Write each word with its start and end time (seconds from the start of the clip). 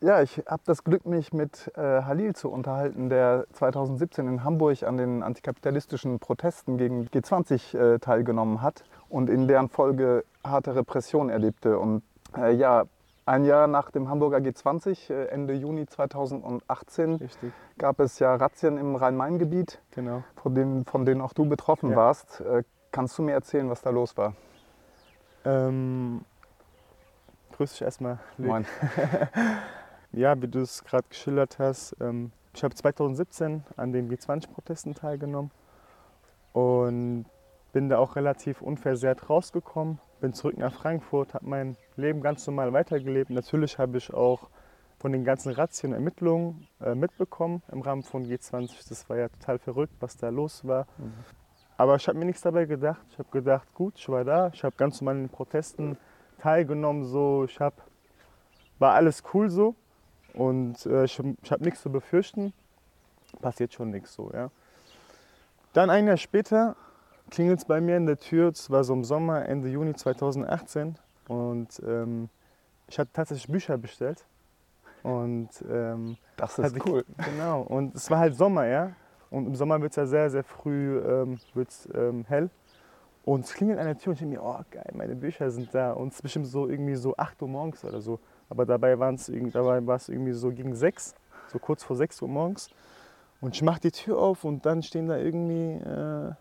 Ja, 0.00 0.22
ich 0.22 0.42
habe 0.46 0.62
das 0.64 0.84
Glück, 0.84 1.06
mich 1.06 1.32
mit 1.32 1.70
äh, 1.76 2.02
Halil 2.02 2.34
zu 2.34 2.50
unterhalten, 2.50 3.08
der 3.08 3.46
2017 3.52 4.26
in 4.28 4.44
Hamburg 4.44 4.82
an 4.84 4.96
den 4.96 5.22
antikapitalistischen 5.22 6.18
Protesten 6.18 6.78
gegen 6.78 7.06
G20 7.08 7.76
äh, 7.76 7.98
teilgenommen 7.98 8.62
hat 8.62 8.84
und 9.08 9.28
in 9.28 9.48
deren 9.48 9.68
Folge 9.68 10.24
harte 10.44 10.74
Repression 10.74 11.28
erlebte. 11.30 11.78
Und 11.78 12.02
äh, 12.36 12.52
ja, 12.52 12.84
ein 13.26 13.44
Jahr 13.44 13.66
nach 13.68 13.90
dem 13.90 14.08
Hamburger 14.08 14.38
G20, 14.38 15.12
äh, 15.12 15.26
Ende 15.26 15.54
Juni 15.54 15.86
2018, 15.86 17.14
Richtig. 17.16 17.52
gab 17.78 18.00
es 18.00 18.18
ja 18.18 18.34
Razzien 18.34 18.78
im 18.78 18.96
Rhein-Main-Gebiet, 18.96 19.80
Genau. 19.92 20.24
von 20.42 20.54
denen, 20.54 20.84
von 20.84 21.04
denen 21.04 21.20
auch 21.20 21.32
du 21.32 21.44
betroffen 21.48 21.90
Ja. 21.90 21.96
warst. 21.96 22.40
Äh, 22.40 22.62
Kannst 22.90 23.16
du 23.16 23.22
mir 23.22 23.32
erzählen, 23.32 23.70
was 23.70 23.80
da 23.80 23.88
los 23.88 24.18
war? 24.18 24.34
Ähm, 25.46 26.26
grüß 27.52 27.70
dich 27.72 27.80
erstmal. 27.82 28.18
Moin. 28.36 28.66
Ja, 30.14 30.40
wie 30.42 30.48
du 30.48 30.60
es 30.60 30.84
gerade 30.84 31.08
geschildert 31.08 31.58
hast, 31.58 31.96
ähm, 31.98 32.32
ich 32.54 32.62
habe 32.62 32.74
2017 32.74 33.64
an 33.76 33.92
den 33.92 34.10
G20-Protesten 34.10 34.94
teilgenommen 34.94 35.50
und 36.52 37.24
bin 37.72 37.88
da 37.88 37.96
auch 37.96 38.14
relativ 38.14 38.60
unversehrt 38.60 39.30
rausgekommen. 39.30 40.00
Bin 40.20 40.34
zurück 40.34 40.58
nach 40.58 40.74
Frankfurt, 40.74 41.32
habe 41.32 41.48
mein 41.48 41.78
Leben 41.96 42.20
ganz 42.20 42.46
normal 42.46 42.74
weitergelebt. 42.74 43.30
Natürlich 43.30 43.78
habe 43.78 43.96
ich 43.96 44.12
auch 44.12 44.50
von 44.98 45.12
den 45.12 45.24
ganzen 45.24 45.50
Razzien 45.50 45.92
und 45.92 45.98
Ermittlungen 45.98 46.68
äh, 46.82 46.94
mitbekommen 46.94 47.62
im 47.72 47.80
Rahmen 47.80 48.02
von 48.02 48.26
G20. 48.26 48.86
Das 48.86 49.08
war 49.08 49.16
ja 49.16 49.30
total 49.30 49.58
verrückt, 49.58 49.94
was 50.00 50.18
da 50.18 50.28
los 50.28 50.66
war. 50.66 50.86
Aber 51.78 51.96
ich 51.96 52.06
habe 52.06 52.18
mir 52.18 52.26
nichts 52.26 52.42
dabei 52.42 52.66
gedacht. 52.66 53.00
Ich 53.08 53.18
habe 53.18 53.30
gedacht, 53.30 53.72
gut, 53.72 53.94
ich 53.96 54.06
war 54.10 54.24
da, 54.24 54.50
ich 54.52 54.62
habe 54.62 54.76
ganz 54.76 55.00
normal 55.00 55.14
an 55.14 55.22
den 55.22 55.30
Protesten 55.30 55.96
teilgenommen, 56.38 57.04
so, 57.04 57.44
ich 57.44 57.58
habe, 57.58 57.76
war 58.78 58.92
alles 58.92 59.22
cool 59.32 59.48
so 59.48 59.74
und 60.34 60.84
äh, 60.86 61.04
ich, 61.04 61.20
ich 61.42 61.52
habe 61.52 61.64
nichts 61.64 61.82
zu 61.82 61.90
befürchten. 61.90 62.52
Passiert 63.40 63.72
schon 63.72 63.90
nichts 63.90 64.14
so, 64.14 64.30
ja. 64.32 64.50
Dann 65.72 65.88
ein 65.90 66.06
Jahr 66.06 66.16
später 66.18 66.76
klingelt 67.30 67.60
es 67.60 67.64
bei 67.64 67.80
mir 67.80 67.96
in 67.96 68.06
der 68.06 68.18
Tür, 68.18 68.48
es 68.50 68.68
war 68.70 68.84
so 68.84 68.92
im 68.92 69.04
Sommer, 69.04 69.46
Ende 69.48 69.68
Juni 69.68 69.94
2018 69.94 70.96
und 71.28 71.80
ähm, 71.86 72.28
ich 72.88 72.98
hatte 72.98 73.10
tatsächlich 73.12 73.50
Bücher 73.50 73.78
bestellt 73.78 74.26
und 75.02 75.48
ähm, 75.70 76.16
Das 76.36 76.58
ist 76.58 76.76
ich- 76.76 76.86
cool. 76.86 77.04
Genau, 77.24 77.62
und 77.62 77.94
es 77.94 78.10
war 78.10 78.18
halt 78.18 78.36
Sommer, 78.36 78.66
ja. 78.66 78.92
Und 79.30 79.46
im 79.46 79.54
Sommer 79.56 79.80
wird 79.80 79.92
es 79.92 79.96
ja 79.96 80.04
sehr, 80.04 80.28
sehr 80.28 80.44
früh 80.44 80.98
ähm, 80.98 81.38
wird's, 81.54 81.88
ähm, 81.94 82.26
hell. 82.28 82.50
Und 83.24 83.46
es 83.46 83.54
klingelt 83.54 83.78
an 83.78 83.86
der 83.86 83.96
Tür 83.96 84.08
und 84.10 84.14
ich 84.14 84.20
denke 84.20 84.36
mir, 84.36 84.42
oh 84.42 84.60
geil, 84.70 84.90
meine 84.94 85.14
Bücher 85.14 85.50
sind 85.50 85.74
da. 85.74 85.92
Und 85.92 86.08
es 86.08 86.16
ist 86.16 86.22
bestimmt 86.22 86.48
so 86.48 86.68
irgendwie 86.68 86.96
so 86.96 87.16
8 87.16 87.40
Uhr 87.40 87.48
morgens 87.48 87.82
oder 87.82 88.02
so. 88.02 88.18
Aber 88.52 88.66
dabei, 88.66 88.98
war 88.98 89.14
es 89.14 89.30
irgendwie 90.10 90.32
so 90.32 90.50
gegen 90.50 90.74
6, 90.74 91.14
so 91.50 91.58
kurz 91.58 91.82
vor 91.82 91.96
6 91.96 92.20
Uhr 92.20 92.28
morgens. 92.28 92.68
Und 93.40 93.54
ich 93.54 93.62
mache 93.62 93.80
die 93.80 93.90
Tür 93.90 94.18
auf 94.18 94.44
und 94.44 94.66
dann 94.66 94.82
stehen 94.82 95.08
da 95.08 95.16
irgendwie, 95.16 95.72
äh, 95.82 96.34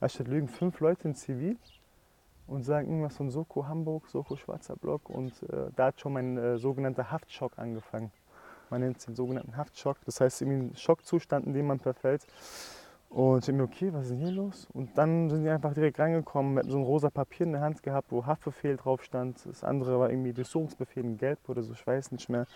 nicht 0.00 0.28
lügen, 0.28 0.46
fünf 0.46 0.78
Leute 0.78 1.08
in 1.08 1.16
Zivil 1.16 1.56
und 2.46 2.62
sagen 2.62 2.86
irgendwas 2.86 3.16
von 3.16 3.30
Soko 3.30 3.66
Hamburg, 3.66 4.06
Soko 4.06 4.36
Schwarzer 4.36 4.76
Block. 4.76 5.10
Und 5.10 5.32
äh, 5.50 5.72
da 5.74 5.86
hat 5.86 6.00
schon 6.00 6.12
mein 6.12 6.38
äh, 6.38 6.56
sogenannter 6.56 7.10
Haftschock 7.10 7.58
angefangen. 7.58 8.12
Man 8.70 8.82
nennt 8.82 8.98
es 8.98 9.06
den 9.06 9.16
sogenannten 9.16 9.56
Haftschock. 9.56 9.96
Das 10.06 10.20
heißt, 10.20 10.40
irgendwie 10.40 10.68
ein 10.68 10.76
Schockzustand, 10.76 11.46
in 11.46 11.52
dem 11.52 11.66
man 11.66 11.80
verfällt. 11.80 12.24
Und 13.14 13.38
ich 13.38 13.44
dachte 13.44 13.52
mir, 13.52 13.62
okay, 13.62 13.92
was 13.92 14.10
ist 14.10 14.18
hier 14.18 14.32
los? 14.32 14.66
Und 14.72 14.98
dann 14.98 15.30
sind 15.30 15.44
die 15.44 15.48
einfach 15.48 15.72
direkt 15.72 16.00
reingekommen, 16.00 16.54
mit 16.54 16.68
so 16.68 16.76
ein 16.76 16.82
rosa 16.82 17.10
Papier 17.10 17.46
in 17.46 17.52
der 17.52 17.60
Hand 17.60 17.80
gehabt, 17.80 18.10
wo 18.10 18.26
Haftbefehl 18.26 18.76
drauf 18.76 19.04
stand. 19.04 19.46
Das 19.46 19.62
andere 19.62 20.00
war 20.00 20.10
irgendwie 20.10 20.32
Durchsuchungsbefehl 20.32 21.04
in 21.04 21.16
Gelb 21.16 21.38
oder 21.48 21.62
so, 21.62 21.74
ich 21.74 21.86
weiß 21.86 22.10
nicht 22.10 22.28
mehr. 22.28 22.48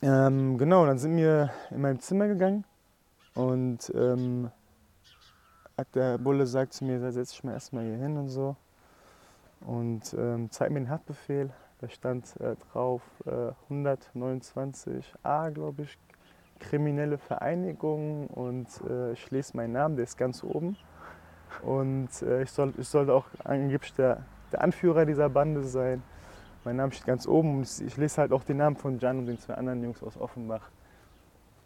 Ähm, 0.00 0.56
genau, 0.56 0.86
dann 0.86 0.96
sind 0.96 1.18
wir 1.18 1.50
in 1.70 1.82
mein 1.82 2.00
Zimmer 2.00 2.28
gegangen 2.28 2.64
und 3.34 3.92
ähm, 3.94 4.50
der 5.94 6.16
Bulle 6.16 6.46
sagt 6.46 6.72
zu 6.72 6.86
mir, 6.86 7.12
setz 7.12 7.32
dich 7.32 7.44
mal 7.44 7.52
erstmal 7.52 7.84
hier 7.84 7.98
hin 7.98 8.16
und 8.16 8.28
so. 8.28 8.56
Und 9.66 10.14
ähm, 10.14 10.50
zeig 10.50 10.70
mir 10.70 10.80
den 10.80 10.88
Haftbefehl. 10.88 11.50
Da 11.78 11.90
stand 11.90 12.40
äh, 12.40 12.56
drauf 12.56 13.02
äh, 13.26 13.52
129a, 13.70 15.50
glaube 15.50 15.82
ich, 15.82 15.98
kriminelle 16.62 17.18
Vereinigung 17.18 18.28
und 18.28 18.68
äh, 18.88 19.12
ich 19.12 19.30
lese 19.30 19.56
meinen 19.56 19.72
Namen, 19.72 19.96
der 19.96 20.04
ist 20.04 20.16
ganz 20.16 20.42
oben. 20.42 20.76
Und 21.62 22.08
äh, 22.22 22.42
ich, 22.42 22.50
soll, 22.50 22.72
ich 22.78 22.88
sollte 22.88 23.12
auch 23.12 23.26
angeblich 23.44 23.92
der, 23.94 24.24
der 24.52 24.62
Anführer 24.62 25.04
dieser 25.04 25.28
Bande 25.28 25.64
sein. 25.64 26.02
Mein 26.64 26.76
Name 26.76 26.92
steht 26.92 27.06
ganz 27.06 27.26
oben 27.26 27.58
und 27.58 27.62
ich, 27.64 27.86
ich 27.86 27.96
lese 27.96 28.20
halt 28.20 28.32
auch 28.32 28.44
den 28.44 28.56
Namen 28.56 28.76
von 28.76 28.98
Jan 28.98 29.18
und 29.18 29.26
den 29.26 29.38
zwei 29.38 29.54
anderen 29.54 29.82
Jungs 29.82 30.02
aus 30.02 30.16
Offenbach. 30.16 30.70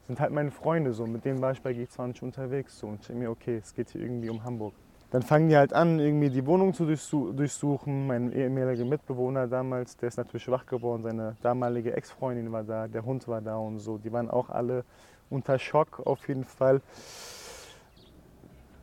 Sind 0.07 0.19
halt 0.21 0.33
meine 0.33 0.51
Freunde 0.51 0.93
so, 0.93 1.07
mit 1.07 1.25
denen 1.25 1.41
war 1.41 1.53
ich 1.53 1.61
bei 1.61 1.73
G20 1.73 2.23
unterwegs 2.23 2.79
so 2.79 2.89
und 2.89 3.03
ich 3.03 3.15
mir, 3.15 3.31
okay, 3.31 3.59
es 3.59 3.75
geht 3.75 3.91
hier 3.91 4.01
irgendwie 4.01 4.31
um 4.31 4.43
Hamburg. 4.43 4.75
Dann 5.11 5.23
fangen 5.23 5.49
die 5.49 5.57
halt 5.57 5.73
an, 5.73 6.01
irgendwie 6.01 6.31
die 6.31 6.45
Wohnung 6.47 6.75
zu 6.75 6.85
durchsu 6.85 7.33
durchsuchen. 7.33 8.09
Mein 8.09 8.33
ehemaliger 8.33 8.85
Mitbewohner 8.85 9.47
damals, 9.47 9.97
der 9.97 10.09
ist 10.09 10.17
natürlich 10.17 10.49
wach 10.49 10.67
geworden. 10.67 11.03
Seine 11.05 11.37
damalige 11.43 11.97
Ex-Freundin 11.97 12.51
war 12.51 12.65
da, 12.65 12.89
der 12.89 13.05
Hund 13.05 13.29
war 13.29 13.41
da 13.41 13.57
und 13.57 13.79
so. 13.79 13.99
Die 13.99 14.13
waren 14.13 14.29
auch 14.29 14.51
alle 14.51 14.85
unter 15.31 15.59
Schock 15.59 16.03
auf 16.05 16.27
jeden 16.29 16.45
Fall. 16.45 16.81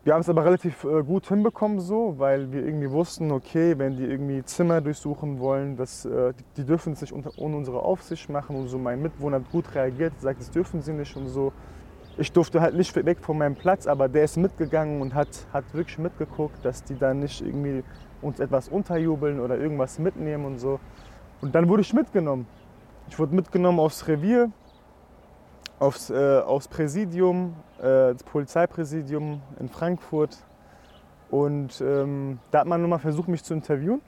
Wir 0.05 0.13
haben 0.13 0.21
es 0.21 0.27
aber 0.27 0.43
relativ 0.43 0.83
äh, 0.83 1.01
gut 1.01 1.27
hinbekommen 1.27 1.79
so, 1.79 2.15
weil 2.17 2.51
wir 2.51 2.65
irgendwie 2.65 2.91
wussten, 2.91 3.31
okay, 3.31 3.77
wenn 3.77 3.95
die 3.95 4.03
irgendwie 4.03 4.43
Zimmer 4.43 4.81
durchsuchen 4.81 5.39
wollen, 5.39 5.77
das, 5.77 6.03
äh, 6.03 6.33
die, 6.33 6.43
die 6.57 6.65
dürfen 6.65 6.91
es 6.91 6.99
nicht 6.99 7.13
unter, 7.13 7.31
ohne 7.37 7.55
unsere 7.55 7.81
Aufsicht 7.81 8.29
machen 8.29 8.57
und 8.57 8.67
so. 8.67 8.77
Mein 8.77 9.01
Mitbewohner 9.01 9.37
hat 9.37 9.49
gut 9.49 9.73
reagiert, 9.75 10.13
sagt, 10.19 10.41
das 10.41 10.51
dürfen 10.51 10.81
sie 10.81 10.91
nicht 10.91 11.15
und 11.15 11.29
so. 11.29 11.53
Ich 12.15 12.31
durfte 12.31 12.61
halt 12.61 12.75
nicht 12.75 12.95
weg 12.95 13.17
von 13.21 13.39
meinem 13.39 13.55
Platz, 13.55 13.87
aber 13.87 14.07
der 14.07 14.23
ist 14.23 14.37
mitgegangen 14.37 15.01
und 15.01 15.15
hat, 15.15 15.47
hat 15.51 15.63
wirklich 15.73 15.97
mitgeguckt, 15.97 16.63
dass 16.63 16.83
die 16.83 16.95
da 16.95 17.13
nicht 17.13 17.41
irgendwie 17.41 17.83
uns 18.21 18.39
etwas 18.39 18.69
unterjubeln 18.69 19.39
oder 19.39 19.57
irgendwas 19.57 19.97
mitnehmen 19.97 20.45
und 20.45 20.59
so. 20.59 20.79
Und 21.41 21.55
dann 21.55 21.67
wurde 21.67 21.81
ich 21.81 21.91
mitgenommen. 21.91 22.45
Ich 23.09 23.17
wurde 23.17 23.33
mitgenommen 23.33 23.79
aufs 23.79 24.07
Revier, 24.07 24.51
aufs, 25.79 26.11
äh, 26.11 26.39
aufs 26.39 26.67
Präsidium, 26.67 27.55
äh, 27.79 28.13
das 28.13 28.23
Polizeipräsidium 28.23 29.41
in 29.59 29.67
Frankfurt. 29.67 30.37
Und 31.31 31.81
ähm, 31.81 32.37
da 32.51 32.59
hat 32.59 32.67
man 32.67 32.79
nochmal 32.79 32.99
versucht, 32.99 33.27
mich 33.27 33.43
zu 33.43 33.55
interviewen. 33.55 34.01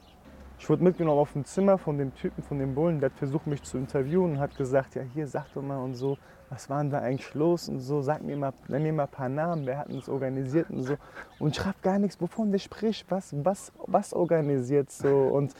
Ich 0.59 0.69
wurde 0.69 0.83
mitgenommen 0.83 1.19
auf 1.19 1.35
ein 1.35 1.43
Zimmer 1.43 1.79
von 1.79 1.97
dem 1.97 2.13
Typen, 2.13 2.43
von 2.43 2.59
dem 2.59 2.75
Bullen, 2.75 2.99
der 2.99 3.09
hat 3.09 3.17
versucht, 3.17 3.47
mich 3.47 3.63
zu 3.63 3.77
interviewen 3.77 4.33
und 4.33 4.39
hat 4.39 4.55
gesagt, 4.55 4.95
ja 4.95 5.01
hier, 5.01 5.27
sag 5.27 5.51
doch 5.53 5.61
mal 5.61 5.79
und 5.79 5.95
so, 5.95 6.17
was 6.49 6.69
war 6.69 6.81
denn 6.81 6.91
da 6.91 6.99
eigentlich 6.99 7.33
los 7.33 7.69
und 7.69 7.79
so, 7.79 8.01
sag 8.01 8.21
mir 8.21 8.37
mal, 8.37 8.53
nenn 8.67 8.83
mir 8.83 8.93
mal 8.93 9.03
ein 9.03 9.09
paar 9.09 9.29
Namen, 9.29 9.65
wer 9.65 9.77
hat 9.77 9.89
uns 9.89 10.07
organisiert 10.07 10.69
und 10.69 10.83
so. 10.83 10.95
Und 11.39 11.65
hab 11.65 11.81
gar 11.81 11.99
nichts, 11.99 12.19
wovon 12.21 12.51
der 12.51 12.59
spricht, 12.59 13.09
was, 13.09 13.33
was, 13.43 13.71
was 13.85 14.13
organisiert 14.13 14.91
so? 14.91 15.09
Und, 15.09 15.53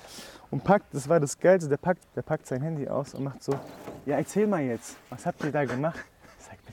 und 0.52 0.64
packt, 0.64 0.94
das 0.94 1.10
war 1.10 1.20
das 1.20 1.38
Geilste, 1.40 1.70
der 1.70 1.78
packt, 1.78 2.04
der 2.16 2.22
packt 2.22 2.48
sein 2.48 2.62
Handy 2.62 2.88
aus 2.88 3.14
und 3.14 3.24
macht 3.24 3.44
so, 3.44 3.54
ja 4.06 4.18
erzähl 4.18 4.48
mal 4.48 4.62
jetzt, 4.62 4.98
was 5.10 5.26
habt 5.26 5.44
ihr 5.44 5.52
da 5.52 5.66
gemacht? 5.66 6.00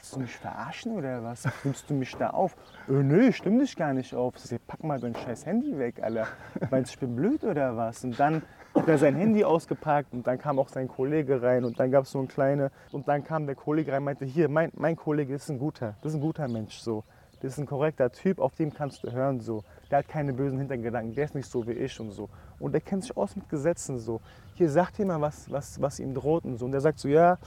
Willst 0.03 0.17
du 0.17 0.21
mich 0.21 0.37
verarschen 0.37 0.97
oder 0.97 1.23
was? 1.23 1.47
Nimmst 1.63 1.89
du 1.89 1.95
mich 1.95 2.17
da 2.17 2.31
auf? 2.31 2.57
Äh, 2.89 2.93
nö, 2.93 3.29
ich 3.29 3.37
stimm 3.37 3.61
dich 3.61 3.77
gar 3.77 3.93
nicht 3.93 4.13
auf. 4.17 4.35
Ich 4.35 4.59
pack 4.67 4.83
mal 4.83 4.99
dein 4.99 5.15
scheiß 5.15 5.47
Handy 5.47 5.79
weg, 5.79 6.03
Alter. 6.03 6.27
Meinst 6.73 6.91
du, 6.91 6.95
ich 6.95 6.99
bin 6.99 7.15
blöd 7.15 7.45
oder 7.45 7.77
was? 7.77 8.03
Und 8.03 8.19
dann 8.19 8.43
hat 8.75 8.89
er 8.89 8.99
sein 8.99 9.15
Handy 9.15 9.45
ausgepackt 9.45 10.13
und 10.13 10.27
dann 10.27 10.39
kam 10.39 10.59
auch 10.59 10.69
sein 10.71 10.89
Kollege 10.89 11.41
rein 11.41 11.65
und 11.65 11.79
dann 11.79 11.93
gab 11.93 12.03
es 12.03 12.11
so 12.11 12.19
ein 12.19 12.27
kleine 12.27 12.73
und 12.91 13.07
dann 13.07 13.23
kam 13.23 13.47
der 13.47 13.55
Kollege 13.55 13.93
rein 13.93 13.99
und 13.99 14.07
meinte, 14.07 14.25
hier, 14.25 14.49
mein, 14.49 14.73
mein 14.75 14.97
Kollege 14.97 15.37
ist 15.37 15.49
ein 15.51 15.61
guter, 15.61 15.95
das 16.03 16.11
ist 16.11 16.19
ein 16.19 16.21
guter 16.21 16.49
Mensch 16.49 16.79
so. 16.79 17.05
Das 17.41 17.53
ist 17.53 17.59
ein 17.59 17.67
korrekter 17.67 18.11
Typ, 18.11 18.41
auf 18.41 18.57
dem 18.57 18.75
kannst 18.75 19.05
du 19.05 19.13
hören 19.13 19.39
so. 19.41 19.63
Der 19.89 19.99
hat 19.99 20.09
keine 20.09 20.33
bösen 20.33 20.59
Hintergedanken, 20.59 21.15
der 21.15 21.27
ist 21.27 21.37
nicht 21.37 21.49
so 21.49 21.65
wie 21.65 21.73
ich 21.73 22.01
und 22.01 22.11
so. 22.11 22.29
Und 22.59 22.73
der 22.73 22.81
kennt 22.81 23.05
sich 23.05 23.17
aus 23.17 23.37
mit 23.37 23.49
Gesetzen 23.49 23.99
so. 23.99 24.21
Hier, 24.55 24.69
sagt 24.69 24.99
mal, 24.99 25.21
was, 25.21 25.49
was, 25.49 25.81
was 25.81 26.01
ihm 26.01 26.13
droht 26.13 26.45
und 26.45 26.57
so. 26.57 26.65
Und 26.65 26.73
der 26.73 26.81
sagt 26.81 26.99
so, 26.99 27.09
ja, 27.09 27.39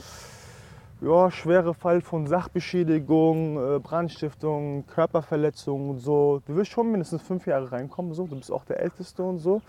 ja, 1.00 1.30
schwere 1.30 1.74
Fall 1.74 2.00
von 2.00 2.26
Sachbeschädigung, 2.26 3.76
äh, 3.76 3.78
Brandstiftung, 3.80 4.86
Körperverletzung 4.86 5.90
und 5.90 5.98
so. 5.98 6.40
Du 6.46 6.56
wirst 6.56 6.70
schon 6.70 6.90
mindestens 6.90 7.22
fünf 7.22 7.46
Jahre 7.46 7.70
reinkommen, 7.70 8.14
so. 8.14 8.26
Du 8.26 8.36
bist 8.36 8.50
auch 8.50 8.64
der 8.64 8.80
Älteste 8.80 9.22
und 9.22 9.38
so. 9.38 9.60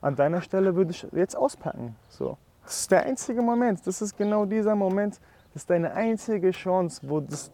An 0.00 0.16
deiner 0.16 0.40
Stelle 0.40 0.74
würde 0.74 0.92
ich 0.92 1.06
jetzt 1.12 1.36
auspacken, 1.36 1.96
so. 2.08 2.38
Das 2.64 2.80
ist 2.80 2.90
der 2.90 3.02
einzige 3.04 3.42
Moment. 3.42 3.86
Das 3.86 4.00
ist 4.00 4.16
genau 4.16 4.46
dieser 4.46 4.74
Moment. 4.74 5.20
Das 5.52 5.62
ist 5.62 5.70
deine 5.70 5.92
einzige 5.92 6.50
Chance, 6.52 7.02
wo 7.06 7.20
das. 7.20 7.50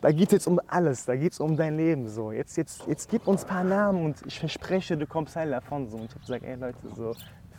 Da 0.00 0.12
geht 0.12 0.28
es 0.28 0.32
jetzt 0.32 0.46
um 0.46 0.60
alles. 0.66 1.06
Da 1.06 1.16
geht 1.16 1.32
es 1.32 1.40
um 1.40 1.56
dein 1.56 1.76
Leben, 1.76 2.08
so. 2.08 2.30
Jetzt, 2.30 2.56
jetzt, 2.56 2.86
jetzt 2.86 3.08
gib 3.08 3.26
uns 3.26 3.44
ein 3.44 3.48
paar 3.48 3.64
Namen 3.64 4.04
und 4.04 4.26
ich 4.26 4.38
verspreche, 4.38 4.96
du 4.96 5.06
kommst 5.06 5.34
heil 5.34 5.50
davon, 5.50 5.88
so. 5.88 5.96
Und 5.96 6.04
ich 6.04 6.10
habe 6.10 6.20
gesagt, 6.20 6.44
ey 6.44 6.56
Leute, 6.56 6.78
so. 6.94 7.14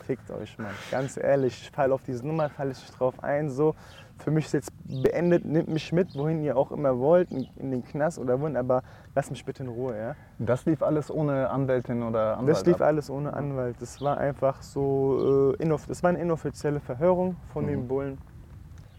Fickt 0.06 0.30
euch, 0.30 0.56
Mann. 0.58 0.74
Ganz 0.90 1.16
ehrlich, 1.16 1.60
ich 1.60 1.70
falle 1.70 1.92
auf 1.92 2.02
diese 2.02 2.26
Nummer, 2.26 2.48
falle 2.48 2.72
ich 2.72 2.90
drauf 2.92 3.22
ein, 3.22 3.50
so 3.50 3.74
für 4.20 4.30
mich 4.30 4.46
ist 4.46 4.52
jetzt 4.52 4.72
beendet, 5.02 5.44
nehmt 5.44 5.68
mich 5.68 5.92
mit, 5.92 6.14
wohin 6.14 6.42
ihr 6.42 6.56
auch 6.56 6.70
immer 6.72 6.98
wollt, 6.98 7.30
in, 7.30 7.70
den 7.70 7.84
Knast 7.84 8.18
oder 8.18 8.40
wohin, 8.40 8.56
aber 8.56 8.82
lasst 9.14 9.30
mich 9.30 9.44
bitte 9.44 9.62
in 9.62 9.68
Ruhe, 9.68 9.96
ja. 9.96 10.16
Das 10.38 10.66
lief 10.66 10.82
alles 10.82 11.10
ohne 11.10 11.50
Anwältin 11.50 12.02
oder 12.02 12.38
Anwalt 12.38 12.48
Das 12.56 12.66
lief 12.66 12.76
ab. 12.76 12.88
alles 12.88 13.10
ohne 13.10 13.32
Anwalt. 13.32 13.76
Das 13.80 14.00
war 14.00 14.18
einfach 14.18 14.62
so, 14.62 15.54
äh, 15.58 15.68
das 15.88 16.02
war 16.02 16.10
eine 16.10 16.20
inoffizielle 16.20 16.80
Verhörung 16.80 17.36
von 17.52 17.66
den 17.66 17.88
Bullen. 17.88 18.18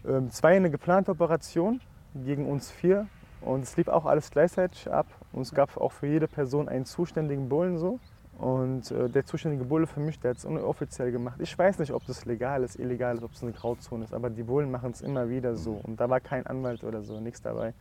Ähm, 0.06 0.30
zwei 0.30 0.56
eine 0.56 0.70
geplante 0.70 1.12
Operation 1.12 1.80
gegen 2.14 2.48
uns 2.50 2.70
vier. 2.70 3.06
Und 3.40 3.62
es 3.62 3.76
lief 3.76 3.88
auch 3.88 4.06
alles 4.06 4.30
gleichzeitig 4.30 4.90
ab. 4.90 5.06
Und 5.32 5.42
es 5.42 5.54
gab 5.54 5.76
auch 5.76 5.92
für 5.92 6.06
jede 6.06 6.28
Person 6.28 6.68
einen 6.68 6.84
zuständigen 6.84 7.48
Bullen 7.48 7.78
so. 7.78 7.98
Und 8.42 8.90
äh, 8.90 9.08
der 9.08 9.24
zuständige 9.24 9.62
Bulle 9.62 9.86
für 9.86 10.00
mich, 10.00 10.18
der 10.18 10.30
hat 10.30 10.38
es 10.38 10.44
unoffiziell 10.44 11.12
gemacht. 11.12 11.36
Ich 11.38 11.56
weiß 11.56 11.78
nicht, 11.78 11.92
ob 11.92 12.04
das 12.06 12.24
legal 12.24 12.64
ist, 12.64 12.76
illegal 12.76 13.14
ist, 13.14 13.22
ob 13.22 13.30
es 13.34 13.42
eine 13.44 13.52
Grauzone 13.52 14.02
ist, 14.02 14.12
aber 14.12 14.30
die 14.30 14.42
Bullen 14.42 14.68
machen 14.68 14.90
es 14.90 15.00
immer 15.00 15.28
wieder 15.28 15.54
so. 15.54 15.80
Und 15.84 16.00
da 16.00 16.10
war 16.10 16.18
kein 16.18 16.44
Anwalt 16.44 16.82
oder 16.82 17.02
so, 17.02 17.20
nichts 17.20 17.40
dabei. 17.40 17.72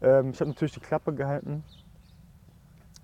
Ähm, 0.00 0.30
ich 0.30 0.40
habe 0.40 0.50
natürlich 0.50 0.72
die 0.72 0.80
Klappe 0.80 1.14
gehalten. 1.14 1.62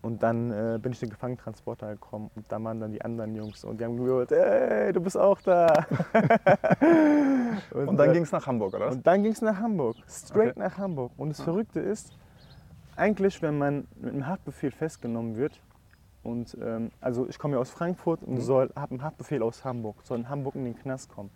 Und 0.02 0.20
dann 0.24 0.50
äh, 0.50 0.80
bin 0.82 0.90
ich 0.90 0.98
den 0.98 1.10
Gefangentransporter 1.10 1.92
gekommen 1.92 2.28
und 2.34 2.44
da 2.48 2.62
waren 2.62 2.80
dann 2.80 2.90
die 2.90 3.02
anderen 3.02 3.36
Jungs 3.36 3.64
und 3.64 3.80
die 3.80 3.84
haben 3.84 3.96
gehört, 3.96 4.32
ey, 4.32 4.92
du 4.92 5.00
bist 5.00 5.16
auch 5.16 5.40
da. 5.40 5.86
und, 7.70 7.88
und, 7.88 7.96
dann 7.96 8.10
äh, 8.10 8.12
ging 8.14 8.22
es 8.24 8.32
nach 8.32 8.46
Hamburg, 8.48 8.74
oder? 8.74 8.90
Und 8.90 9.06
dann 9.06 9.22
ging 9.22 9.32
es 9.32 9.42
nach 9.42 9.58
Hamburg, 9.60 9.96
straight 10.08 10.56
okay. 10.56 10.60
nach 10.60 10.76
Hamburg. 10.76 11.12
Und 11.16 11.30
das 11.30 11.40
Verrückte 11.40 11.78
ist, 11.78 12.12
eigentlich, 12.96 13.42
wenn 13.42 13.58
man 13.58 13.86
mit 14.00 14.12
einem 14.12 14.26
Haftbefehl 14.26 14.72
festgenommen 14.72 15.36
wird, 15.36 15.60
und 16.28 16.56
ähm, 16.60 16.90
also 17.00 17.26
ich 17.28 17.38
komme 17.38 17.54
ja 17.54 17.60
aus 17.60 17.70
Frankfurt 17.70 18.22
und 18.22 18.36
mhm. 18.46 18.70
habe 18.76 18.90
einen 18.90 19.02
Haftbefehl 19.02 19.42
aus 19.42 19.64
Hamburg, 19.64 19.96
soll 20.04 20.18
in 20.18 20.28
Hamburg 20.28 20.54
in 20.56 20.64
den 20.64 20.76
Knast 20.76 21.08
kommen. 21.08 21.30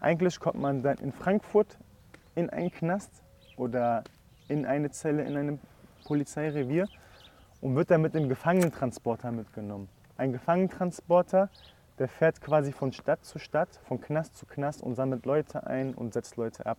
Eigentlich 0.00 0.40
kommt 0.40 0.58
man 0.58 0.82
dann 0.82 0.98
in 0.98 1.12
Frankfurt 1.12 1.78
in 2.34 2.48
einen 2.50 2.70
Knast 2.70 3.22
oder 3.56 4.04
in 4.48 4.64
eine 4.64 4.90
Zelle 4.90 5.22
in 5.24 5.36
einem 5.36 5.58
Polizeirevier 6.04 6.88
und 7.60 7.74
wird 7.76 7.90
dann 7.90 8.02
mit 8.02 8.14
dem 8.14 8.28
Gefangenentransporter 8.28 9.32
mitgenommen. 9.32 9.88
Ein 10.16 10.32
Gefangenentransporter, 10.32 11.50
der 11.98 12.08
fährt 12.08 12.40
quasi 12.40 12.72
von 12.72 12.92
Stadt 12.92 13.24
zu 13.24 13.38
Stadt, 13.38 13.80
von 13.84 14.00
Knast 14.00 14.36
zu 14.36 14.46
Knast 14.46 14.82
und 14.82 14.94
sammelt 14.94 15.26
Leute 15.26 15.66
ein 15.66 15.94
und 15.94 16.14
setzt 16.14 16.36
Leute 16.36 16.64
ab. 16.64 16.78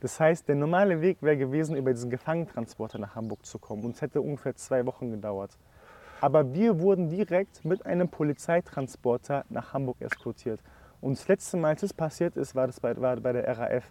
Das 0.00 0.20
heißt, 0.20 0.46
der 0.48 0.56
normale 0.56 1.00
Weg 1.00 1.22
wäre 1.22 1.38
gewesen, 1.38 1.74
über 1.74 1.92
diesen 1.92 2.10
Gefangentransporter 2.10 2.98
nach 2.98 3.14
Hamburg 3.14 3.46
zu 3.46 3.58
kommen. 3.58 3.84
Und 3.84 3.94
es 3.94 4.02
hätte 4.02 4.20
ungefähr 4.20 4.54
zwei 4.54 4.84
Wochen 4.84 5.10
gedauert. 5.10 5.56
Aber 6.20 6.54
wir 6.54 6.80
wurden 6.80 7.08
direkt 7.08 7.64
mit 7.64 7.84
einem 7.84 8.08
Polizeitransporter 8.08 9.44
nach 9.48 9.72
Hamburg 9.72 10.00
eskortiert. 10.00 10.60
Und 11.00 11.18
das 11.18 11.28
letzte 11.28 11.56
Mal, 11.56 11.68
als 11.70 11.82
das 11.82 11.92
passiert 11.92 12.36
ist, 12.36 12.54
war 12.54 12.66
das 12.66 12.80
bei, 12.80 12.96
war 12.96 13.16
bei 13.16 13.32
der 13.32 13.46
RAF. 13.46 13.84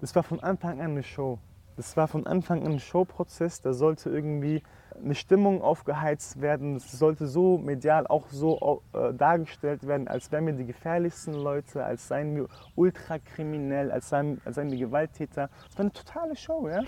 Das 0.00 0.14
war 0.14 0.22
von 0.22 0.40
Anfang 0.40 0.80
an 0.80 0.92
eine 0.92 1.02
Show. 1.02 1.38
Das 1.76 1.96
war 1.96 2.06
von 2.06 2.26
Anfang 2.26 2.64
an 2.64 2.72
ein 2.72 2.80
Showprozess. 2.80 3.60
Da 3.60 3.72
sollte 3.72 4.10
irgendwie 4.10 4.62
eine 4.94 5.14
Stimmung 5.14 5.62
aufgeheizt 5.62 6.40
werden. 6.40 6.76
Es 6.76 6.92
sollte 6.92 7.26
so 7.26 7.58
medial 7.58 8.06
auch 8.06 8.28
so 8.30 8.82
äh, 8.92 9.12
dargestellt 9.14 9.86
werden, 9.86 10.06
als 10.08 10.30
wären 10.30 10.46
wir 10.46 10.52
die 10.52 10.66
gefährlichsten 10.66 11.34
Leute, 11.34 11.84
als 11.84 12.08
seien 12.08 12.36
wir 12.36 12.46
ultrakriminell, 12.76 13.90
als 13.90 14.08
seien, 14.10 14.40
als 14.44 14.56
seien 14.56 14.70
wir 14.70 14.78
Gewalttäter. 14.78 15.50
Es 15.68 15.78
war 15.78 15.80
eine 15.80 15.92
totale 15.92 16.36
Show, 16.36 16.68
ja. 16.68 16.82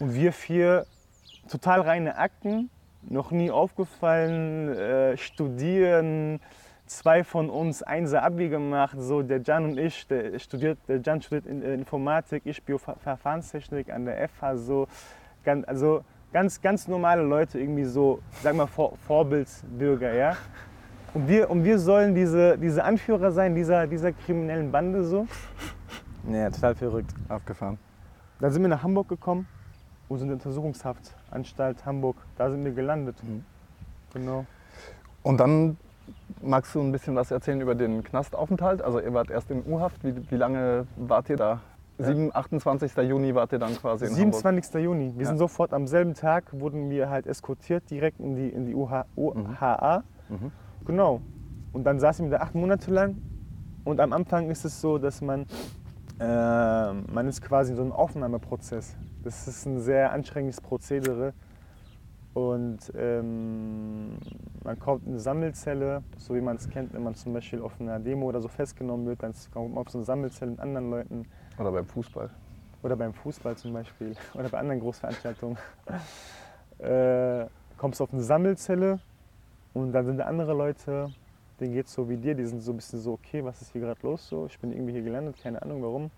Und 0.00 0.14
wir 0.14 0.32
vier 0.32 0.86
total 1.48 1.80
reine 1.82 2.16
Akten, 2.16 2.70
noch 3.02 3.30
nie 3.30 3.50
aufgefallen, 3.50 4.68
äh, 4.68 5.16
studieren. 5.16 6.40
Zwei 6.86 7.22
von 7.22 7.50
uns 7.50 7.82
Einser 7.82 8.22
Abi 8.22 8.48
gemacht, 8.48 8.96
so 8.98 9.22
der 9.22 9.42
Jan 9.42 9.64
und 9.64 9.78
ich, 9.78 10.06
der 10.06 10.38
studiert, 10.38 10.78
der 10.88 11.02
Jan 11.02 11.20
studiert 11.20 11.46
äh, 11.46 11.74
Informatik, 11.74 12.42
ich 12.46 12.62
Bioverfahrenstechnik 12.62 13.92
an 13.92 14.06
der 14.06 14.26
FH, 14.26 14.56
so, 14.56 14.88
also 15.66 16.02
ganz, 16.32 16.62
ganz 16.62 16.88
normale 16.88 17.22
Leute, 17.22 17.60
irgendwie 17.60 17.84
so, 17.84 18.20
sag 18.42 18.54
mal, 18.54 18.66
Vor 18.66 18.96
Vorbildsbürger, 19.06 20.14
ja. 20.14 20.36
Und 21.12 21.28
wir, 21.28 21.50
und 21.50 21.64
wir 21.64 21.78
sollen 21.78 22.14
diese, 22.14 22.56
diese 22.56 22.82
Anführer 22.84 23.32
sein, 23.32 23.54
dieser, 23.54 23.86
dieser 23.86 24.12
kriminellen 24.12 24.72
Bande 24.72 25.04
so. 25.04 25.26
Ja, 26.30 26.50
total 26.50 26.74
verrückt. 26.74 27.12
Abgefahren. 27.28 27.78
Dann 28.40 28.50
sind 28.50 28.62
wir 28.62 28.68
nach 28.68 28.82
Hamburg 28.82 29.08
gekommen 29.08 29.46
und 30.08 30.18
sind 30.18 30.28
in 30.28 30.34
Untersuchungshaft, 30.34 31.14
Anstalt 31.30 31.84
Hamburg. 31.84 32.16
Da 32.36 32.50
sind 32.50 32.64
wir 32.64 32.72
gelandet. 32.72 33.16
Mhm. 33.22 33.44
Genau. 34.12 34.46
Und 35.22 35.38
dann 35.38 35.76
magst 36.42 36.74
du 36.74 36.80
ein 36.80 36.92
bisschen 36.92 37.14
was 37.16 37.30
erzählen 37.30 37.60
über 37.60 37.74
den 37.74 38.02
Knastaufenthalt? 38.02 38.82
Also 38.82 39.00
ihr 39.00 39.12
wart 39.12 39.30
erst 39.30 39.50
in 39.50 39.64
U-Haft. 39.66 40.02
Wie, 40.04 40.14
wie 40.30 40.36
lange 40.36 40.86
wart 40.96 41.28
ihr 41.28 41.36
da? 41.36 41.60
7, 41.98 42.30
28. 42.32 42.96
Juni 42.98 43.34
wart 43.34 43.52
ihr 43.52 43.58
dann 43.58 43.74
quasi 43.76 44.06
in 44.06 44.14
27. 44.14 44.64
Hamburg. 44.66 44.84
Juni. 44.84 45.12
Wir 45.16 45.22
ja. 45.22 45.28
sind 45.28 45.38
sofort 45.38 45.72
am 45.72 45.88
selben 45.88 46.14
Tag, 46.14 46.44
wurden 46.52 46.90
wir 46.90 47.10
halt 47.10 47.26
eskortiert 47.26 47.90
direkt 47.90 48.20
in 48.20 48.36
die, 48.36 48.48
in 48.48 48.66
die 48.66 48.74
UH, 48.74 49.04
UHA. 49.16 50.04
Mhm. 50.28 50.34
mhm. 50.36 50.52
Genau. 50.86 51.20
Und 51.72 51.84
dann 51.84 51.98
saßen 51.98 52.30
wir 52.30 52.38
da 52.38 52.44
acht 52.44 52.54
Monate 52.54 52.90
lang. 52.90 53.16
Und 53.84 54.00
am 54.00 54.12
Anfang 54.12 54.48
ist 54.48 54.64
es 54.64 54.80
so, 54.80 54.98
dass 54.98 55.20
man, 55.20 55.46
äh, 56.20 56.92
man 56.92 57.28
ist 57.28 57.42
quasi 57.42 57.70
in 57.72 57.76
so 57.76 57.82
einem 57.82 57.92
Aufnahmeprozess. 57.92 58.96
Das 59.22 59.46
ist 59.46 59.66
ein 59.66 59.80
sehr 59.80 60.12
anstrengendes 60.12 60.60
Prozedere. 60.60 61.32
Und 62.34 62.92
ähm, 62.96 64.18
man 64.62 64.78
kommt 64.78 65.04
in 65.04 65.12
eine 65.12 65.20
Sammelzelle, 65.20 66.02
so 66.18 66.34
wie 66.34 66.40
man 66.40 66.56
es 66.56 66.68
kennt, 66.68 66.92
wenn 66.92 67.02
man 67.02 67.14
zum 67.14 67.32
Beispiel 67.32 67.60
auf 67.60 67.80
einer 67.80 67.98
Demo 67.98 68.26
oder 68.26 68.40
so 68.40 68.48
festgenommen 68.48 69.06
wird, 69.06 69.22
dann 69.22 69.32
kommt 69.52 69.74
man 69.74 69.78
auf 69.84 69.90
so 69.90 69.98
eine 69.98 70.04
Sammelzelle 70.04 70.52
mit 70.52 70.60
anderen 70.60 70.90
Leuten. 70.90 71.26
Oder 71.58 71.72
beim 71.72 71.86
Fußball. 71.86 72.30
Oder 72.82 72.96
beim 72.96 73.12
Fußball 73.12 73.56
zum 73.56 73.72
Beispiel. 73.72 74.14
Oder 74.34 74.48
bei 74.48 74.58
anderen 74.58 74.80
Großveranstaltungen. 74.80 75.58
äh, 76.78 77.46
kommst 77.76 77.98
du 77.98 78.04
auf 78.04 78.12
eine 78.12 78.22
Sammelzelle 78.22 79.00
und 79.74 79.92
dann 79.92 80.06
sind 80.06 80.18
da 80.18 80.24
andere 80.24 80.54
Leute, 80.54 81.10
denen 81.60 81.74
geht 81.74 81.86
es 81.86 81.92
so 81.92 82.08
wie 82.08 82.16
dir, 82.16 82.34
die 82.34 82.44
sind 82.44 82.60
so 82.60 82.72
ein 82.72 82.76
bisschen 82.76 83.00
so, 83.00 83.12
okay, 83.12 83.44
was 83.44 83.60
ist 83.62 83.72
hier 83.72 83.80
gerade 83.80 84.00
los 84.02 84.28
so? 84.28 84.46
Ich 84.46 84.58
bin 84.58 84.72
irgendwie 84.72 84.92
hier 84.92 85.02
gelandet, 85.02 85.36
keine 85.42 85.60
Ahnung 85.62 85.82
warum. 85.82 86.10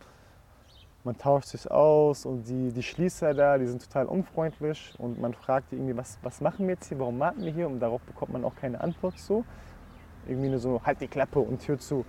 Man 1.02 1.16
tauscht 1.16 1.48
sich 1.48 1.70
aus 1.70 2.26
und 2.26 2.44
die, 2.44 2.72
die 2.72 2.82
Schließer 2.82 3.32
da, 3.32 3.56
die 3.56 3.66
sind 3.66 3.82
total 3.82 4.04
unfreundlich 4.06 4.94
und 4.98 5.18
man 5.18 5.32
fragt 5.32 5.72
die 5.72 5.76
irgendwie, 5.76 5.96
was, 5.96 6.18
was 6.22 6.42
machen 6.42 6.66
wir 6.66 6.74
jetzt 6.74 6.88
hier, 6.88 6.98
warum 6.98 7.18
warten 7.18 7.42
wir 7.42 7.52
hier? 7.52 7.68
Und 7.68 7.80
darauf 7.80 8.02
bekommt 8.02 8.32
man 8.32 8.44
auch 8.44 8.54
keine 8.54 8.80
Antwort 8.80 9.18
so. 9.18 9.44
Irgendwie 10.28 10.50
nur 10.50 10.58
so, 10.58 10.82
halt 10.84 11.00
die 11.00 11.08
Klappe 11.08 11.40
und 11.40 11.60
Tür 11.60 11.78
zu. 11.78 12.04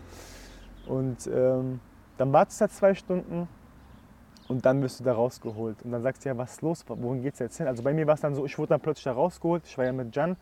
Und 0.88 1.26
ähm, 1.28 1.80
dann 2.18 2.34
wartest 2.34 2.60
du 2.60 2.66
da 2.66 2.70
zwei 2.70 2.94
Stunden 2.94 3.48
und 4.50 4.66
dann 4.66 4.82
wirst 4.82 5.00
du 5.00 5.06
da 5.06 5.14
rausgeholt. 5.14 5.82
Und 5.84 5.92
dann 5.92 6.02
sagst 6.02 6.26
du 6.26 6.30
ja, 6.30 6.38
was 6.38 6.54
ist 6.54 6.62
los? 6.62 6.84
Wohin 6.86 7.26
es 7.26 7.40
jetzt 7.40 7.58
hin? 7.58 7.68
Also 7.68 7.84
bei 7.84 7.94
mir 7.94 8.06
war 8.08 8.16
es 8.16 8.22
dann 8.22 8.36
so, 8.36 8.46
ich 8.46 8.58
wurde 8.60 8.70
dann 8.70 8.82
plötzlich 8.82 9.06
da 9.06 9.14
rausgeholt. 9.14 9.66
Ich 9.66 9.78
war 9.78 9.86
ja 9.86 9.94
mit 9.94 10.14
Jan 10.14 10.36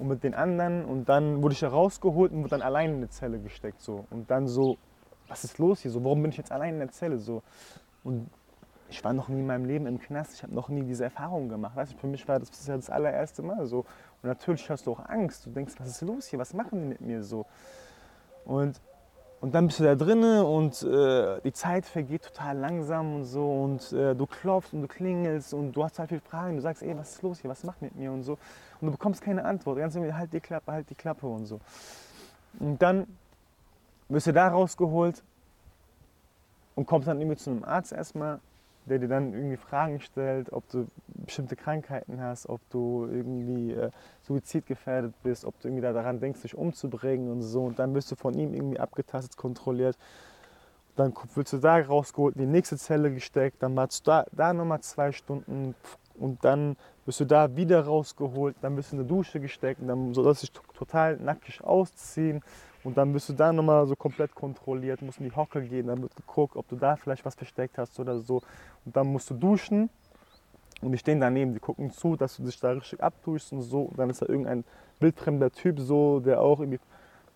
und 0.00 0.08
mit 0.08 0.24
den 0.24 0.34
anderen. 0.34 0.84
Und 0.84 1.08
dann 1.08 1.42
wurde 1.42 1.52
ich 1.52 1.60
da 1.60 1.68
rausgeholt 1.68 2.32
und 2.32 2.40
wurde 2.40 2.50
dann 2.50 2.62
allein 2.62 2.90
in 2.90 2.96
eine 2.96 3.08
Zelle 3.10 3.38
gesteckt. 3.38 3.80
So. 3.80 4.06
Und 4.10 4.30
dann 4.30 4.48
so, 4.48 4.76
was 5.28 5.44
ist 5.44 5.58
los 5.58 5.80
hier? 5.80 5.90
So, 5.90 6.02
warum 6.02 6.22
bin 6.22 6.30
ich 6.30 6.38
jetzt 6.38 6.50
allein 6.50 6.74
in 6.74 6.80
der 6.80 6.90
Zelle? 6.90 7.18
So. 7.18 7.42
Und 8.02 8.28
ich 8.88 9.04
war 9.04 9.12
noch 9.12 9.28
nie 9.28 9.40
in 9.40 9.46
meinem 9.46 9.66
Leben 9.66 9.86
im 9.86 10.00
Knast. 10.00 10.34
Ich 10.34 10.42
habe 10.42 10.54
noch 10.54 10.68
nie 10.68 10.82
diese 10.82 11.04
Erfahrung 11.04 11.48
gemacht. 11.48 11.76
Weißt 11.76 11.92
du, 11.92 11.96
für 11.98 12.08
mich 12.08 12.26
war 12.26 12.40
das, 12.40 12.66
ja 12.66 12.74
das 12.74 12.90
allererste 12.90 13.42
Mal 13.42 13.66
so. 13.66 13.80
Und 13.80 14.24
natürlich 14.24 14.68
hast 14.68 14.86
du 14.86 14.92
auch 14.92 15.08
Angst. 15.08 15.46
Du 15.46 15.50
denkst, 15.50 15.74
was 15.78 15.88
ist 15.88 16.00
los 16.02 16.26
hier? 16.26 16.38
Was 16.38 16.54
machen 16.54 16.80
die 16.80 16.88
mit 16.88 17.00
mir 17.00 17.22
so? 17.22 17.46
Und 18.44 18.80
und 19.40 19.54
dann 19.54 19.66
bist 19.68 19.80
du 19.80 19.84
da 19.84 19.94
drinnen 19.94 20.44
und 20.44 20.82
äh, 20.82 21.40
die 21.40 21.52
Zeit 21.52 21.86
vergeht 21.86 22.24
total 22.24 22.58
langsam 22.58 23.14
und 23.14 23.24
so 23.24 23.62
und 23.62 23.90
äh, 23.92 24.14
du 24.14 24.26
klopfst 24.26 24.74
und 24.74 24.82
du 24.82 24.88
klingelst 24.88 25.54
und 25.54 25.72
du 25.72 25.82
hast 25.82 25.98
halt 25.98 26.10
viele 26.10 26.20
Fragen. 26.20 26.56
Du 26.56 26.62
sagst, 26.62 26.82
ey, 26.82 26.96
was 26.96 27.12
ist 27.14 27.22
los 27.22 27.40
hier, 27.40 27.50
was 27.50 27.64
macht 27.64 27.80
mit 27.80 27.96
mir 27.96 28.12
und 28.12 28.22
so. 28.22 28.32
Und 28.80 28.86
du 28.86 28.90
bekommst 28.92 29.22
keine 29.22 29.44
Antwort. 29.44 29.78
Ganz 29.78 29.94
irgendwie, 29.94 30.12
halt 30.12 30.30
die 30.32 30.40
Klappe, 30.40 30.72
halt 30.72 30.90
die 30.90 30.94
Klappe 30.94 31.26
und 31.26 31.46
so. 31.46 31.58
Und 32.58 32.82
dann 32.82 33.06
wirst 34.10 34.26
du 34.26 34.32
da 34.32 34.48
rausgeholt 34.48 35.22
und 36.74 36.86
kommst 36.86 37.08
dann 37.08 37.18
irgendwie 37.18 37.38
zu 37.38 37.50
einem 37.50 37.64
Arzt 37.64 37.92
erstmal 37.92 38.40
der 38.90 38.98
dir 38.98 39.08
dann 39.08 39.32
irgendwie 39.32 39.56
Fragen 39.56 40.00
stellt, 40.00 40.52
ob 40.52 40.68
du 40.68 40.88
bestimmte 41.06 41.54
Krankheiten 41.54 42.20
hast, 42.20 42.48
ob 42.48 42.60
du 42.70 43.06
irgendwie 43.10 43.72
äh, 43.72 43.90
suizidgefährdet 44.22 45.14
bist, 45.22 45.44
ob 45.44 45.58
du 45.60 45.68
irgendwie 45.68 45.82
daran 45.82 46.18
denkst, 46.18 46.42
dich 46.42 46.56
umzubringen 46.56 47.30
und 47.30 47.42
so. 47.42 47.62
Und 47.64 47.78
dann 47.78 47.94
wirst 47.94 48.10
du 48.10 48.16
von 48.16 48.34
ihm 48.34 48.52
irgendwie 48.52 48.80
abgetastet, 48.80 49.36
kontrolliert. 49.36 49.96
Dann 50.96 51.14
wirst 51.34 51.52
du 51.52 51.58
da 51.58 51.78
rausgeholt, 51.78 52.34
in 52.34 52.42
die 52.42 52.48
nächste 52.48 52.76
Zelle 52.76 53.14
gesteckt, 53.14 53.62
dann 53.62 53.76
warst 53.76 54.06
du 54.06 54.10
da, 54.10 54.26
da 54.32 54.52
nochmal 54.52 54.80
zwei 54.80 55.12
Stunden 55.12 55.76
und 56.18 56.44
dann 56.44 56.76
wirst 57.06 57.20
du 57.20 57.24
da 57.24 57.56
wieder 57.56 57.84
rausgeholt, 57.84 58.56
dann 58.60 58.76
wirst 58.76 58.90
du 58.90 58.96
in 58.96 59.00
eine 59.00 59.08
Dusche 59.08 59.40
gesteckt 59.40 59.80
und 59.80 59.86
dann 59.86 60.12
sollst 60.12 60.42
du 60.42 60.46
dich 60.48 60.60
total 60.74 61.16
nackig 61.16 61.62
ausziehen 61.62 62.42
und 62.82 62.96
dann 62.96 63.12
wirst 63.12 63.28
du 63.28 63.32
da 63.34 63.52
nochmal 63.52 63.86
so 63.86 63.94
komplett 63.94 64.34
kontrolliert, 64.34 65.02
musst 65.02 65.18
in 65.18 65.24
die 65.24 65.36
Hocke 65.36 65.62
gehen, 65.62 65.88
dann 65.88 66.00
wird 66.00 66.16
geguckt, 66.16 66.56
ob 66.56 66.66
du 66.68 66.76
da 66.76 66.96
vielleicht 66.96 67.24
was 67.24 67.34
versteckt 67.34 67.76
hast 67.76 67.98
oder 68.00 68.18
so. 68.18 68.42
Und 68.84 68.96
dann 68.96 69.06
musst 69.08 69.28
du 69.30 69.34
duschen 69.34 69.90
und 70.80 70.92
die 70.92 70.98
stehen 70.98 71.20
daneben, 71.20 71.52
die 71.52 71.60
gucken 71.60 71.90
zu, 71.90 72.16
dass 72.16 72.36
du 72.36 72.44
dich 72.44 72.58
da 72.58 72.70
richtig 72.70 73.02
abduschst 73.02 73.52
und 73.52 73.62
so. 73.62 73.82
Und 73.82 73.98
dann 73.98 74.08
ist 74.08 74.22
da 74.22 74.26
irgendein 74.26 74.64
wildfremder 74.98 75.50
Typ 75.50 75.78
so, 75.78 76.20
der 76.20 76.40
auch 76.40 76.60
irgendwie, 76.60 76.80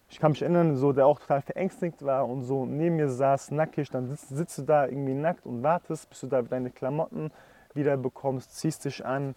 ich 0.08 0.18
kann 0.18 0.32
mich 0.32 0.40
erinnern, 0.40 0.76
so, 0.76 0.92
der 0.92 1.06
auch 1.06 1.20
total 1.20 1.42
verängstigt 1.42 2.02
war 2.02 2.26
und 2.26 2.44
so 2.44 2.64
neben 2.64 2.96
mir 2.96 3.10
saß, 3.10 3.50
nackig. 3.50 3.90
Dann 3.90 4.08
sitzt, 4.08 4.30
sitzt 4.30 4.58
du 4.58 4.62
da 4.62 4.86
irgendwie 4.86 5.14
nackt 5.14 5.44
und 5.44 5.62
wartest, 5.62 6.08
bis 6.08 6.20
du 6.20 6.26
da 6.26 6.40
deine 6.40 6.70
Klamotten 6.70 7.30
wieder 7.74 7.96
bekommst, 7.98 8.56
ziehst 8.56 8.84
dich 8.86 9.04
an 9.04 9.34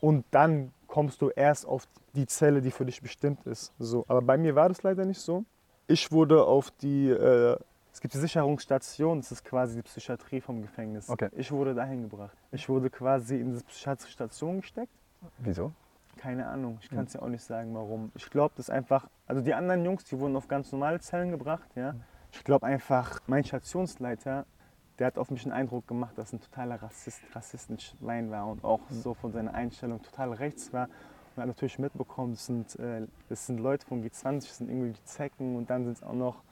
und 0.00 0.24
dann 0.30 0.72
kommst 0.92 1.22
du 1.22 1.30
erst 1.30 1.66
auf 1.66 1.88
die 2.14 2.26
Zelle, 2.26 2.60
die 2.60 2.70
für 2.70 2.84
dich 2.84 3.00
bestimmt 3.00 3.46
ist. 3.46 3.72
So. 3.78 4.04
Aber 4.08 4.20
bei 4.20 4.36
mir 4.36 4.54
war 4.54 4.68
das 4.68 4.82
leider 4.82 5.06
nicht 5.06 5.20
so. 5.20 5.46
Ich 5.86 6.12
wurde 6.12 6.44
auf 6.44 6.70
die 6.70 7.08
äh, 7.08 7.56
Es 7.94 8.02
gibt 8.02 8.12
die 8.12 8.18
Sicherungsstation, 8.18 9.20
das 9.22 9.32
ist 9.32 9.42
quasi 9.42 9.76
die 9.76 9.82
Psychiatrie 9.82 10.42
vom 10.42 10.60
Gefängnis. 10.60 11.08
Okay. 11.08 11.30
Ich 11.34 11.50
wurde 11.50 11.74
dahin 11.74 12.02
gebracht. 12.02 12.36
Ich 12.50 12.68
wurde 12.68 12.90
quasi 12.90 13.40
in 13.40 13.52
diese 13.52 13.64
psychiatrische 13.64 14.12
Station 14.12 14.60
gesteckt. 14.60 14.92
Wieso? 15.38 15.72
Keine 16.18 16.46
Ahnung, 16.46 16.76
ich 16.82 16.90
Hm. 16.90 16.96
kann 16.98 17.06
es 17.06 17.12
dir 17.12 17.22
auch 17.22 17.28
nicht 17.28 17.42
sagen, 17.42 17.74
warum. 17.74 18.12
Ich 18.14 18.28
glaube, 18.28 18.52
das 18.58 18.68
ist 18.68 18.74
einfach, 18.74 19.08
also 19.26 19.40
die 19.40 19.54
anderen 19.54 19.86
Jungs, 19.86 20.04
die 20.04 20.18
wurden 20.18 20.36
auf 20.36 20.46
ganz 20.46 20.72
normale 20.72 21.00
Zellen 21.00 21.30
gebracht, 21.30 21.70
ja. 21.74 21.92
Hm. 21.92 22.02
Ich 22.32 22.44
glaube 22.44 22.66
einfach, 22.66 23.18
mein 23.26 23.44
Stationsleiter, 23.44 24.44
der 24.98 25.06
hat 25.08 25.18
auf 25.18 25.30
mich 25.30 25.44
einen 25.44 25.52
Eindruck 25.52 25.86
gemacht, 25.88 26.16
dass 26.16 26.32
er 26.32 26.38
ein 26.38 26.42
totaler 26.42 26.82
Rassist, 26.82 27.22
Rassistenschwein 27.34 28.30
war 28.30 28.46
und 28.46 28.64
auch 28.64 28.80
Hm. 28.88 29.00
so 29.00 29.14
von 29.14 29.32
seiner 29.32 29.54
Einstellung 29.54 30.02
total 30.02 30.32
rechts 30.32 30.72
war. 30.72 30.88
Und 31.34 31.40
hat 31.42 31.46
natürlich 31.46 31.78
mitbekommen, 31.78 32.32
das 32.34 32.46
sind, 32.46 32.78
äh, 32.78 33.06
das 33.28 33.46
sind 33.46 33.58
Leute 33.58 33.86
von 33.86 34.02
G20, 34.04 34.48
das 34.48 34.58
sind 34.58 34.68
irgendwelche 34.68 35.02
Zecken 35.04 35.56
und 35.56 35.70
dann 35.70 35.84
sind 35.84 35.96
es 35.96 36.02
auch 36.02 36.12
noch 36.12 36.42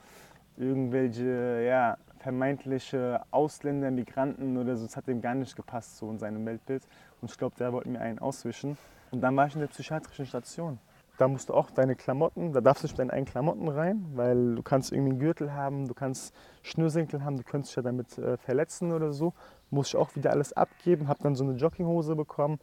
irgendwelche, 0.56 1.64
ja, 1.66 1.96
vermeintliche 2.18 3.22
Ausländer, 3.30 3.90
Migranten 3.90 4.56
oder 4.58 4.76
so. 4.76 4.84
Das 4.86 4.96
hat 4.96 5.08
ihm 5.08 5.20
gar 5.22 5.34
nicht 5.34 5.56
gepasst, 5.56 5.96
so 5.96 6.10
in 6.10 6.18
seinem 6.18 6.44
Weltbild. 6.44 6.82
Und 7.20 7.30
ich 7.30 7.38
glaube, 7.38 7.56
der 7.58 7.72
wollte 7.72 7.88
mir 7.88 8.00
einen 8.00 8.18
auswischen. 8.18 8.76
Und 9.10 9.20
dann 9.22 9.36
war 9.36 9.46
ich 9.46 9.54
in 9.54 9.60
der 9.60 9.68
psychiatrischen 9.68 10.26
Station. 10.26 10.78
Da 11.20 11.28
musst 11.28 11.50
du 11.50 11.52
auch 11.52 11.70
deine 11.70 11.96
Klamotten, 11.96 12.54
da 12.54 12.62
darfst 12.62 12.82
du 12.82 12.86
nicht 12.86 12.94
mit 12.94 13.00
deinen 13.00 13.10
eigenen 13.10 13.26
Klamotten 13.26 13.68
rein, 13.68 14.06
weil 14.14 14.54
du 14.54 14.62
kannst 14.62 14.90
irgendwie 14.90 15.10
einen 15.10 15.18
Gürtel 15.18 15.52
haben, 15.52 15.86
du 15.86 15.92
kannst 15.92 16.34
Schnürsenkel 16.62 17.22
haben, 17.22 17.36
du 17.36 17.42
könntest 17.42 17.72
dich 17.72 17.76
ja 17.76 17.82
damit 17.82 18.16
äh, 18.16 18.38
verletzen 18.38 18.90
oder 18.90 19.12
so. 19.12 19.34
Muss 19.68 19.88
ich 19.88 19.96
auch 19.96 20.16
wieder 20.16 20.30
alles 20.30 20.54
abgeben, 20.54 21.08
habe 21.08 21.22
dann 21.22 21.34
so 21.34 21.44
eine 21.44 21.58
Jogginghose 21.58 22.16
bekommen 22.16 22.58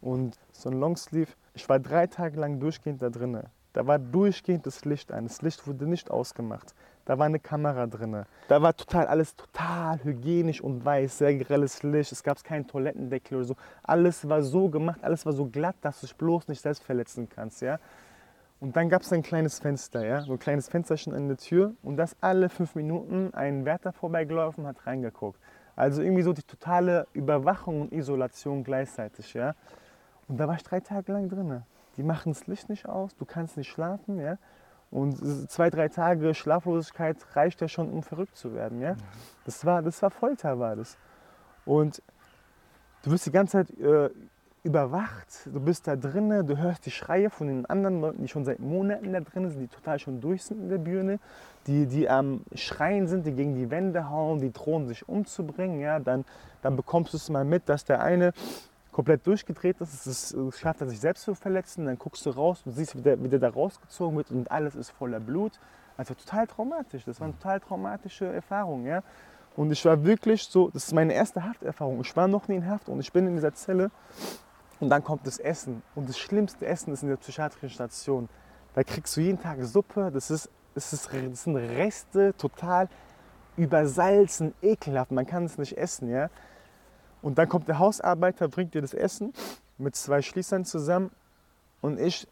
und 0.00 0.38
so 0.52 0.70
ein 0.70 0.80
Longsleeve. 0.80 1.32
Ich 1.52 1.68
war 1.68 1.78
drei 1.80 2.06
Tage 2.06 2.40
lang 2.40 2.60
durchgehend 2.60 3.02
da 3.02 3.10
drinnen. 3.10 3.44
Da 3.74 3.86
war 3.86 3.98
durchgehend 3.98 4.64
das 4.64 4.86
Licht 4.86 5.12
an. 5.12 5.24
Das 5.24 5.42
Licht 5.42 5.66
wurde 5.66 5.86
nicht 5.86 6.10
ausgemacht. 6.10 6.74
Da 7.08 7.18
war 7.18 7.24
eine 7.24 7.38
Kamera 7.38 7.86
drin. 7.86 8.26
Da 8.48 8.60
war 8.60 8.76
total 8.76 9.06
alles 9.06 9.34
total 9.34 9.98
hygienisch 10.04 10.60
und 10.60 10.84
weiß, 10.84 11.16
sehr 11.16 11.34
grelles 11.36 11.82
Licht. 11.82 12.12
Es 12.12 12.22
gab 12.22 12.44
keinen 12.44 12.66
Toilettendeckel 12.66 13.38
oder 13.38 13.46
so. 13.46 13.56
Alles 13.82 14.28
war 14.28 14.42
so 14.42 14.68
gemacht, 14.68 14.98
alles 15.00 15.24
war 15.24 15.32
so 15.32 15.46
glatt, 15.46 15.76
dass 15.80 16.00
du 16.00 16.06
dich 16.06 16.14
bloß 16.14 16.48
nicht 16.48 16.60
selbst 16.60 16.82
verletzen 16.82 17.26
kannst. 17.26 17.62
Ja? 17.62 17.78
Und 18.60 18.76
dann 18.76 18.90
gab 18.90 19.00
es 19.00 19.12
ein 19.14 19.22
kleines 19.22 19.58
Fenster, 19.58 20.04
ja? 20.04 20.20
so 20.20 20.32
ein 20.32 20.38
kleines 20.38 20.68
Fensterchen 20.68 21.14
an 21.14 21.28
der 21.28 21.38
Tür. 21.38 21.72
Und 21.82 21.96
das 21.96 22.14
alle 22.20 22.50
fünf 22.50 22.74
Minuten 22.74 23.32
ein 23.32 23.64
Wärter 23.64 23.94
vorbeigelaufen 23.94 24.66
hat 24.66 24.86
reingeguckt. 24.86 25.40
Also 25.76 26.02
irgendwie 26.02 26.22
so 26.22 26.34
die 26.34 26.42
totale 26.42 27.06
Überwachung 27.14 27.80
und 27.80 27.92
Isolation 27.94 28.64
gleichzeitig. 28.64 29.32
Ja? 29.32 29.54
Und 30.28 30.36
da 30.36 30.46
war 30.46 30.56
ich 30.56 30.62
drei 30.62 30.80
Tage 30.80 31.10
lang 31.10 31.30
drin. 31.30 31.62
Die 31.96 32.02
machen 32.02 32.34
das 32.34 32.46
Licht 32.46 32.68
nicht 32.68 32.86
aus, 32.86 33.16
du 33.16 33.24
kannst 33.24 33.56
nicht 33.56 33.70
schlafen. 33.70 34.20
Ja? 34.20 34.36
Und 34.90 35.50
zwei, 35.50 35.68
drei 35.68 35.88
Tage 35.88 36.34
Schlaflosigkeit 36.34 37.16
reicht 37.34 37.60
ja 37.60 37.68
schon, 37.68 37.90
um 37.90 38.02
verrückt 38.02 38.36
zu 38.36 38.54
werden. 38.54 38.80
Ja? 38.80 38.96
Das, 39.44 39.64
war, 39.64 39.82
das 39.82 40.00
war 40.00 40.10
Folter, 40.10 40.58
war 40.58 40.76
das. 40.76 40.96
Und 41.66 42.02
du 43.02 43.10
wirst 43.10 43.26
die 43.26 43.30
ganze 43.30 43.64
Zeit 43.64 43.78
äh, 43.78 44.08
überwacht, 44.62 45.46
du 45.46 45.60
bist 45.60 45.86
da 45.86 45.94
drinnen, 45.94 46.46
du 46.46 46.56
hörst 46.56 46.86
die 46.86 46.90
Schreie 46.90 47.28
von 47.28 47.46
den 47.48 47.66
anderen 47.66 48.00
Leuten, 48.00 48.22
die 48.22 48.28
schon 48.28 48.44
seit 48.44 48.60
Monaten 48.60 49.12
da 49.12 49.20
drin 49.20 49.50
sind, 49.50 49.60
die 49.60 49.68
total 49.68 49.98
schon 49.98 50.20
durch 50.20 50.42
sind 50.42 50.62
in 50.62 50.68
der 50.70 50.78
Birne, 50.78 51.20
die, 51.66 51.86
die 51.86 52.08
am 52.08 52.42
Schreien 52.54 53.06
sind, 53.06 53.26
die 53.26 53.32
gegen 53.32 53.54
die 53.54 53.70
Wände 53.70 54.08
hauen, 54.08 54.40
die 54.40 54.52
drohen 54.52 54.86
sich 54.86 55.06
umzubringen. 55.06 55.80
Ja? 55.80 56.00
Dann, 56.00 56.24
dann 56.62 56.76
bekommst 56.76 57.12
du 57.12 57.18
es 57.18 57.28
mal 57.28 57.44
mit, 57.44 57.68
dass 57.68 57.84
der 57.84 58.00
eine 58.02 58.32
komplett 58.98 59.24
durchgedreht 59.28 59.80
ist, 59.80 59.94
es 59.94 60.32
ist, 60.34 60.58
schafft 60.58 60.80
er 60.80 60.88
sich 60.88 60.98
selbst 60.98 61.22
zu 61.22 61.36
verletzen, 61.36 61.86
dann 61.86 61.96
guckst 62.00 62.26
du 62.26 62.30
raus 62.30 62.62
und 62.64 62.72
siehst, 62.72 62.96
wie 62.96 63.00
der, 63.00 63.22
wie 63.22 63.28
der 63.28 63.38
da 63.38 63.48
rausgezogen 63.48 64.16
wird 64.16 64.32
und 64.32 64.50
alles 64.50 64.74
ist 64.74 64.90
voller 64.90 65.20
Blut. 65.20 65.60
Also 65.96 66.14
total 66.14 66.48
traumatisch, 66.48 67.04
das 67.04 67.20
war 67.20 67.28
eine 67.28 67.38
total 67.38 67.60
traumatische 67.60 68.26
Erfahrung. 68.26 68.86
Ja? 68.86 69.04
Und 69.54 69.70
ich 69.70 69.84
war 69.84 70.02
wirklich 70.02 70.42
so, 70.42 70.68
das 70.70 70.86
ist 70.86 70.94
meine 70.94 71.12
erste 71.12 71.44
Hafterfahrung, 71.44 72.00
ich 72.00 72.16
war 72.16 72.26
noch 72.26 72.48
nie 72.48 72.56
in 72.56 72.68
Haft 72.68 72.88
und 72.88 72.98
ich 72.98 73.12
bin 73.12 73.28
in 73.28 73.36
dieser 73.36 73.54
Zelle 73.54 73.92
und 74.80 74.90
dann 74.90 75.04
kommt 75.04 75.24
das 75.28 75.38
Essen 75.38 75.80
und 75.94 76.08
das 76.08 76.18
schlimmste 76.18 76.66
Essen 76.66 76.92
ist 76.92 77.04
in 77.04 77.08
der 77.08 77.18
psychiatrischen 77.18 77.70
Station. 77.70 78.28
Da 78.74 78.82
kriegst 78.82 79.16
du 79.16 79.20
jeden 79.20 79.40
Tag 79.40 79.62
Suppe, 79.62 80.10
das, 80.12 80.28
ist, 80.32 80.50
das, 80.74 80.92
ist, 80.92 81.08
das 81.12 81.44
sind 81.44 81.54
Reste, 81.54 82.34
total 82.36 82.88
übersalzen, 83.56 84.54
ekelhaft, 84.60 85.12
man 85.12 85.24
kann 85.24 85.44
es 85.44 85.56
nicht 85.56 85.78
essen. 85.78 86.08
Ja? 86.08 86.30
Und 87.22 87.38
dann 87.38 87.48
kommt 87.48 87.68
der 87.68 87.78
Hausarbeiter, 87.78 88.48
bringt 88.48 88.74
dir 88.74 88.82
das 88.82 88.94
Essen 88.94 89.32
mit 89.76 89.96
zwei 89.96 90.22
Schließern 90.22 90.64
zusammen 90.64 91.10
und 91.80 91.98
ich 91.98 92.26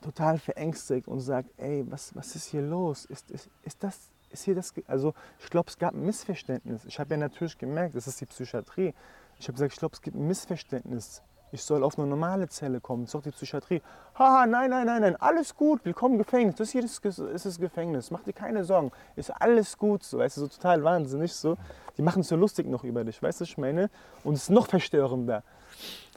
total 0.00 0.38
verängstigt 0.38 1.08
und 1.08 1.20
sage, 1.20 1.48
ey, 1.58 1.84
was, 1.90 2.14
was 2.14 2.34
ist 2.34 2.46
hier 2.46 2.62
los? 2.62 3.04
Ist, 3.04 3.30
ist, 3.30 3.50
ist 3.64 3.82
das, 3.82 4.10
ist 4.30 4.44
hier 4.44 4.54
das, 4.54 4.72
also 4.86 5.14
ich 5.38 5.50
glaube, 5.50 5.68
es 5.68 5.78
gab 5.78 5.94
ein 5.94 6.04
Missverständnis. 6.04 6.84
Ich 6.84 6.98
habe 6.98 7.14
ja 7.14 7.18
natürlich 7.18 7.58
gemerkt, 7.58 7.94
das 7.94 8.06
ist 8.06 8.20
die 8.20 8.26
Psychiatrie. 8.26 8.94
Ich 9.38 9.46
habe 9.46 9.54
gesagt, 9.54 9.72
ich 9.72 9.78
glaube, 9.78 9.94
es 9.94 10.02
gibt 10.02 10.16
ein 10.16 10.26
Missverständnis. 10.26 11.22
Ich 11.52 11.64
soll 11.64 11.82
auf 11.82 11.98
eine 11.98 12.06
normale 12.06 12.48
Zelle 12.48 12.80
kommen, 12.80 13.02
das 13.02 13.08
ist 13.08 13.14
doch 13.14 13.22
die 13.22 13.32
Psychiatrie. 13.32 13.82
Haha, 14.14 14.46
nein, 14.46 14.70
nein, 14.70 14.86
nein, 14.86 15.02
nein, 15.02 15.16
alles 15.16 15.56
gut, 15.56 15.84
willkommen 15.84 16.16
Gefängnis. 16.16 16.54
Das 16.54 16.70
hier 16.70 16.84
ist, 16.84 17.04
ist 17.04 17.46
das 17.46 17.58
Gefängnis, 17.58 18.12
mach 18.12 18.22
dir 18.22 18.32
keine 18.32 18.62
Sorgen, 18.62 18.92
ist 19.16 19.30
alles 19.30 19.76
gut, 19.76 20.04
so, 20.04 20.18
weißt 20.18 20.36
du, 20.36 20.42
so 20.42 20.46
total 20.46 20.84
wahnsinnig 20.84 21.32
so. 21.32 21.56
Die 21.98 22.02
machen 22.02 22.20
es 22.20 22.28
so 22.28 22.36
lustig 22.36 22.68
noch 22.68 22.84
über 22.84 23.02
dich, 23.02 23.20
weißt 23.20 23.40
du, 23.40 23.44
ich 23.44 23.58
meine? 23.58 23.90
Und 24.22 24.34
es 24.34 24.44
ist 24.44 24.50
noch 24.50 24.68
verstörender. 24.68 25.42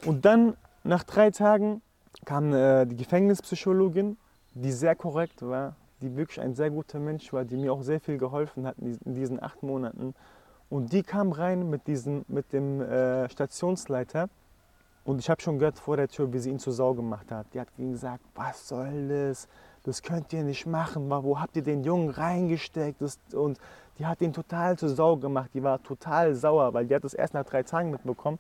Und 0.06 0.24
dann, 0.24 0.56
nach 0.84 1.04
drei 1.04 1.32
Tagen, 1.32 1.82
kam 2.25 2.54
äh, 2.54 2.86
die 2.86 2.96
Gefängnispsychologin, 2.96 4.18
die 4.54 4.72
sehr 4.72 4.96
korrekt 4.96 5.42
war, 5.42 5.75
die 6.02 6.16
wirklich 6.16 6.42
ein 6.42 6.54
sehr 6.54 6.70
guter 6.70 7.00
Mensch 7.00 7.34
war, 7.34 7.44
die 7.44 7.58
mir 7.58 7.74
auch 7.74 7.82
sehr 7.82 8.00
viel 8.00 8.20
geholfen 8.20 8.68
hat 8.68 8.75
in 8.78 9.16
diesen 9.16 9.42
acht 9.42 9.63
Monaten. 9.63 10.13
Und 10.70 10.94
die 10.94 11.02
kam 11.02 11.32
rein 11.32 11.72
mit, 11.72 11.88
diesem, 11.88 12.24
mit 12.28 12.54
dem 12.54 12.82
äh, 12.82 13.28
Stationsleiter 13.30 14.30
und 15.05 15.19
ich 15.19 15.29
habe 15.29 15.41
schon 15.41 15.60
gehört 15.60 15.77
vor 15.79 15.98
der 15.98 16.07
Tür, 16.07 16.31
wie 16.31 16.39
sie 16.39 16.50
ihn 16.50 16.60
zur 16.60 16.72
Sau 16.72 16.93
gemacht 16.93 17.29
hat. 17.29 17.48
Die 17.53 17.60
hat 17.60 17.67
gesagt, 17.75 18.24
was 18.36 18.69
soll 18.69 19.10
das? 19.10 19.50
Das 19.83 20.01
könnt 20.01 20.31
ihr 20.31 20.43
nicht 20.43 20.65
machen. 20.65 21.10
Wo 21.10 21.39
habt 21.39 21.57
ihr 21.57 21.63
den 21.63 21.83
Jungen 21.83 22.10
reingesteckt? 22.10 23.01
Und 23.33 23.60
die 24.00 24.05
hat 24.05 24.22
ihn 24.22 24.31
total 24.31 24.77
zur 24.77 24.89
Sau 24.89 25.17
gemacht. 25.17 25.50
Die 25.53 25.62
war 25.62 25.83
total 25.83 26.33
sauer, 26.33 26.74
weil 26.74 26.88
die 26.88 26.95
hat 26.95 27.03
das 27.03 27.13
erst 27.13 27.33
nach 27.33 27.43
drei 27.43 27.63
Tagen 27.63 27.91
mitbekommen. 27.91 28.39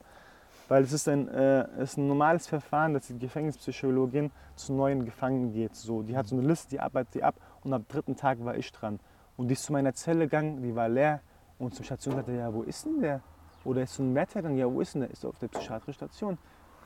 Weil 0.69 0.83
es 0.83 0.93
ist 0.93 1.09
ein, 1.09 1.27
äh, 1.27 1.83
ist 1.83 1.97
ein 1.97 2.07
normales 2.07 2.47
Verfahren, 2.47 2.93
dass 2.93 3.07
die 3.07 3.19
Gefängnispsychologin 3.19 4.31
zu 4.55 4.71
neuen 4.71 5.03
Gefangenen 5.03 5.51
geht. 5.51 5.75
So, 5.75 6.01
die 6.01 6.15
hat 6.15 6.27
so 6.27 6.37
eine 6.37 6.47
Liste, 6.47 6.69
die 6.69 6.79
arbeitet 6.79 7.15
die 7.15 7.23
ab 7.23 7.35
und 7.63 7.73
am 7.73 7.85
dritten 7.89 8.15
Tag 8.15 8.43
war 8.45 8.55
ich 8.55 8.71
dran. 8.71 9.01
Und 9.35 9.49
die 9.49 9.53
ist 9.53 9.65
zu 9.65 9.73
meiner 9.73 9.93
Zelle 9.93 10.25
gegangen, 10.25 10.61
die 10.61 10.73
war 10.73 10.87
leer. 10.87 11.19
Und 11.59 11.75
Station 11.75 12.15
sagte, 12.15 12.31
ja, 12.31 12.53
wo 12.53 12.63
ist 12.63 12.85
denn 12.85 13.01
der? 13.01 13.21
Oder 13.65 13.83
ist 13.83 13.95
so 13.95 14.03
ein 14.03 14.13
gegangen, 14.13 14.57
ja, 14.57 14.71
wo 14.71 14.81
ist 14.81 14.93
denn 14.93 15.01
der? 15.01 15.11
Ist 15.11 15.25
auf 15.25 15.37
der 15.39 15.47
psychiatrischen 15.47 15.93
Station? 15.93 16.37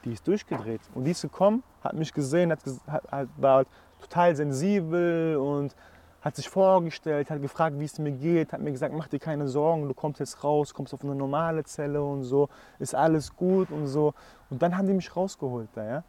Die 0.06 0.14
ist 0.14 0.28
durchgedreht. 0.28 0.82
Und 0.94 1.06
die 1.06 1.12
ist 1.12 1.22
gekommen, 1.22 1.64
hat 1.84 1.94
mich 1.94 2.14
gesehen, 2.14 2.52
hat, 2.52 2.60
hat, 2.88 3.30
war 3.38 3.66
total 4.00 4.36
sensibel 4.36 5.38
und 5.38 5.76
hat 6.22 6.36
sich 6.36 6.50
vorgestellt, 6.50 7.30
hat 7.30 7.42
gefragt, 7.42 7.80
wie 7.80 7.86
es 7.86 7.98
mir 8.00 8.12
geht, 8.12 8.54
hat 8.54 8.62
mir 8.62 8.72
gesagt, 8.72 8.94
mach 8.94 9.08
dir 9.08 9.20
keine 9.20 9.48
Sorgen, 9.48 9.88
du 9.88 9.94
kommst 9.94 10.20
jetzt 10.20 10.44
raus, 10.44 10.74
kommst 10.74 10.94
auf 10.94 11.04
eine 11.04 11.16
normale 11.16 11.64
Zelle 11.64 12.04
und 12.04 12.24
so, 12.24 12.50
ist 12.80 12.94
alles 12.94 13.36
gut 13.36 13.72
und 13.72 13.88
so. 13.88 14.14
Und 14.50 14.62
dann 14.62 14.78
haben 14.78 14.88
die 14.88 14.94
mich 14.94 15.16
rausgeholt 15.16 15.70
da, 15.74 15.86
ja. 15.86 16.04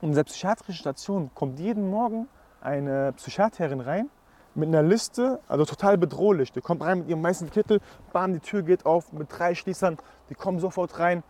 Und 0.00 0.10
in 0.10 0.14
der 0.14 0.24
psychiatrischen 0.24 0.80
Station 0.80 1.30
kommt 1.34 1.58
jeden 1.58 1.90
Morgen 1.90 2.28
eine 2.60 3.12
Psychiaterin 3.12 3.80
rein 3.80 4.10
mit 4.56 4.68
einer 4.68 4.82
Liste, 4.82 5.40
also 5.48 5.64
total 5.64 5.98
bedrohlich. 5.98 6.52
Die 6.52 6.60
kommt 6.60 6.82
rein 6.82 7.00
mit 7.00 7.08
ihrem 7.08 7.22
weißen 7.22 7.50
Kittel, 7.50 7.80
bam, 8.12 8.32
die 8.32 8.40
Tür 8.40 8.62
geht 8.62 8.86
auf 8.86 9.12
mit 9.12 9.28
drei 9.30 9.54
Schließern, 9.54 9.98
die 10.30 10.34
kommen 10.34 10.58
sofort 10.58 10.98
rein, 10.98 11.22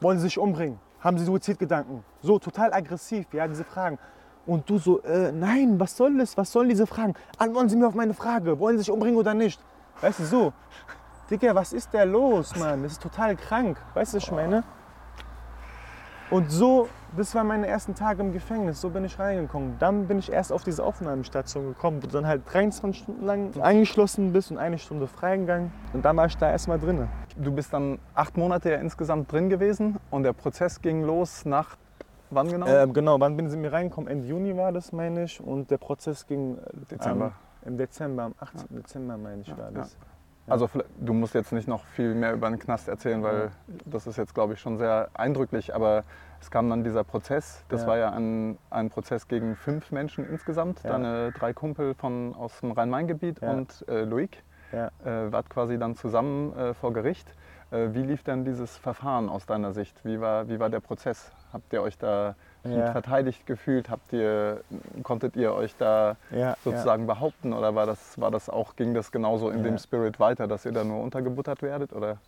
wollen 0.00 0.18
sie 0.18 0.24
sich 0.24 0.38
umbringen, 0.38 0.78
haben 1.00 1.18
sie 1.18 1.24
Suizidgedanken. 1.24 2.04
So 2.22 2.38
total 2.38 2.72
aggressiv, 2.72 3.32
ja, 3.32 3.46
diese 3.46 3.64
Fragen. 3.64 3.98
Und 4.46 4.68
du 4.68 4.78
so, 4.78 5.00
äh, 5.02 5.32
nein, 5.32 5.80
was 5.80 5.96
soll 5.96 6.18
das? 6.18 6.36
Was 6.36 6.52
sollen 6.52 6.68
diese 6.68 6.86
Fragen? 6.86 7.14
Antworten 7.38 7.70
Sie 7.70 7.76
mir 7.76 7.86
auf 7.86 7.94
meine 7.94 8.12
Frage, 8.12 8.58
wollen 8.58 8.76
Sie 8.76 8.84
sich 8.84 8.90
umbringen 8.90 9.18
oder 9.18 9.32
nicht? 9.32 9.58
Weißt 10.00 10.20
du, 10.20 10.24
so. 10.24 10.52
Digga, 11.30 11.54
was 11.54 11.72
ist 11.72 11.94
da 11.94 12.02
los, 12.02 12.54
Mann? 12.56 12.82
Das 12.82 12.92
ist 12.92 13.02
total 13.02 13.36
krank. 13.36 13.78
Weißt 13.94 14.12
du, 14.12 14.18
was 14.18 14.24
ich 14.24 14.32
meine? 14.32 14.62
Und 16.30 16.50
so, 16.50 16.88
das 17.16 17.34
waren 17.34 17.46
meine 17.46 17.66
ersten 17.66 17.94
Tage 17.94 18.22
im 18.22 18.32
Gefängnis. 18.32 18.80
So 18.80 18.90
bin 18.90 19.04
ich 19.04 19.18
reingekommen. 19.18 19.76
Dann 19.78 20.06
bin 20.08 20.18
ich 20.18 20.32
erst 20.32 20.52
auf 20.52 20.64
diese 20.64 20.82
Aufnahmestation 20.82 21.66
gekommen, 21.66 22.02
wo 22.02 22.06
du 22.06 22.12
dann 22.12 22.26
halt 22.26 22.42
23 22.52 23.02
Stunden 23.02 23.24
lang 23.24 23.60
eingeschlossen 23.60 24.32
bist 24.32 24.50
und 24.50 24.58
eine 24.58 24.78
Stunde 24.78 25.06
freigegangen. 25.06 25.70
Und 25.92 26.04
dann 26.04 26.16
war 26.16 26.26
ich 26.26 26.36
da 26.36 26.50
erstmal 26.50 26.78
drin. 26.78 27.08
Du 27.36 27.52
bist 27.52 27.72
dann 27.72 27.98
acht 28.14 28.36
Monate 28.36 28.70
ja 28.70 28.76
insgesamt 28.78 29.30
drin 29.30 29.48
gewesen 29.48 29.98
und 30.10 30.22
der 30.22 30.32
Prozess 30.32 30.80
ging 30.80 31.02
los 31.02 31.44
nach 31.44 31.76
wann 32.30 32.48
genau? 32.48 32.66
Ähm, 32.66 32.92
genau, 32.92 33.20
wann 33.20 33.36
bin, 33.36 33.50
wir 33.62 33.72
reingekommen? 33.72 34.10
Ende 34.10 34.26
Juni 34.26 34.56
war 34.56 34.72
das, 34.72 34.92
meine 34.92 35.24
ich. 35.24 35.40
Und 35.40 35.70
der 35.70 35.78
Prozess 35.78 36.26
ging 36.26 36.58
Dezember. 36.90 37.26
Ähm, 37.26 37.68
im 37.72 37.78
Dezember, 37.78 38.24
am 38.24 38.34
18. 38.38 38.76
Dezember, 38.76 39.16
meine 39.16 39.42
ich, 39.42 39.56
war 39.56 39.70
das. 39.70 39.96
Also 40.46 40.68
du 40.98 41.14
musst 41.14 41.34
jetzt 41.34 41.52
nicht 41.52 41.68
noch 41.68 41.84
viel 41.86 42.14
mehr 42.14 42.34
über 42.34 42.48
den 42.50 42.58
Knast 42.58 42.88
erzählen, 42.88 43.22
weil 43.22 43.50
das 43.86 44.06
ist 44.06 44.16
jetzt, 44.18 44.34
glaube 44.34 44.52
ich, 44.54 44.60
schon 44.60 44.76
sehr 44.76 45.08
eindrücklich. 45.14 45.74
Aber 45.74 46.04
es 46.40 46.50
kam 46.50 46.68
dann 46.68 46.84
dieser 46.84 47.02
Prozess. 47.04 47.64
Das 47.68 47.82
Ja. 47.82 47.86
war 47.88 47.96
ja 47.98 48.10
ein, 48.12 48.58
ein 48.70 48.90
Prozess 48.90 49.26
gegen 49.28 49.56
fünf 49.56 49.90
Menschen 49.90 50.28
insgesamt. 50.28 50.82
Ja. 50.82 50.90
Deine 50.90 51.32
drei 51.32 51.52
Kumpel 51.54 51.94
von, 51.94 52.34
aus 52.34 52.60
dem 52.60 52.72
Rhein-Main-Gebiet 52.72 53.40
Ja. 53.40 53.52
und 53.52 53.84
äh, 53.88 54.04
Loic. 54.04 54.42
Ja. 54.72 54.88
Äh, 55.04 55.32
wart 55.32 55.48
quasi 55.48 55.78
dann 55.78 55.94
zusammen 55.94 56.54
äh, 56.58 56.74
vor 56.74 56.92
Gericht. 56.92 57.32
Äh, 57.70 57.88
wie 57.92 58.02
lief 58.02 58.22
denn 58.22 58.44
dieses 58.44 58.76
Verfahren 58.76 59.28
aus 59.28 59.46
deiner 59.46 59.72
Sicht? 59.72 60.04
Wie 60.04 60.20
war, 60.20 60.48
wie 60.48 60.58
war 60.58 60.68
der 60.68 60.80
Prozess? 60.80 61.32
Habt 61.52 61.72
ihr 61.72 61.80
euch 61.80 61.96
da 61.96 62.34
Ja. 62.64 62.92
verteidigt 62.92 63.46
gefühlt? 63.46 63.90
Habt 63.90 64.12
ihr, 64.12 64.62
konntet 65.02 65.36
ihr 65.36 65.52
euch 65.54 65.76
da 65.76 66.16
Ja, 66.30 66.56
sozusagen 66.64 67.06
behaupten 67.06 67.52
oder 67.52 67.74
war 67.74 67.86
das, 67.86 68.18
war 68.20 68.30
das 68.30 68.48
auch, 68.48 68.74
ging 68.76 68.94
das 68.94 69.12
genauso 69.12 69.50
in 69.50 69.58
Ja. 69.58 69.64
dem 69.64 69.78
Spirit 69.78 70.18
weiter, 70.18 70.46
dass 70.46 70.64
ihr 70.64 70.72
da 70.72 70.82
nur 70.84 71.02
untergebuttert 71.02 71.62
werdet? 71.62 71.92
Oder? 71.92 72.18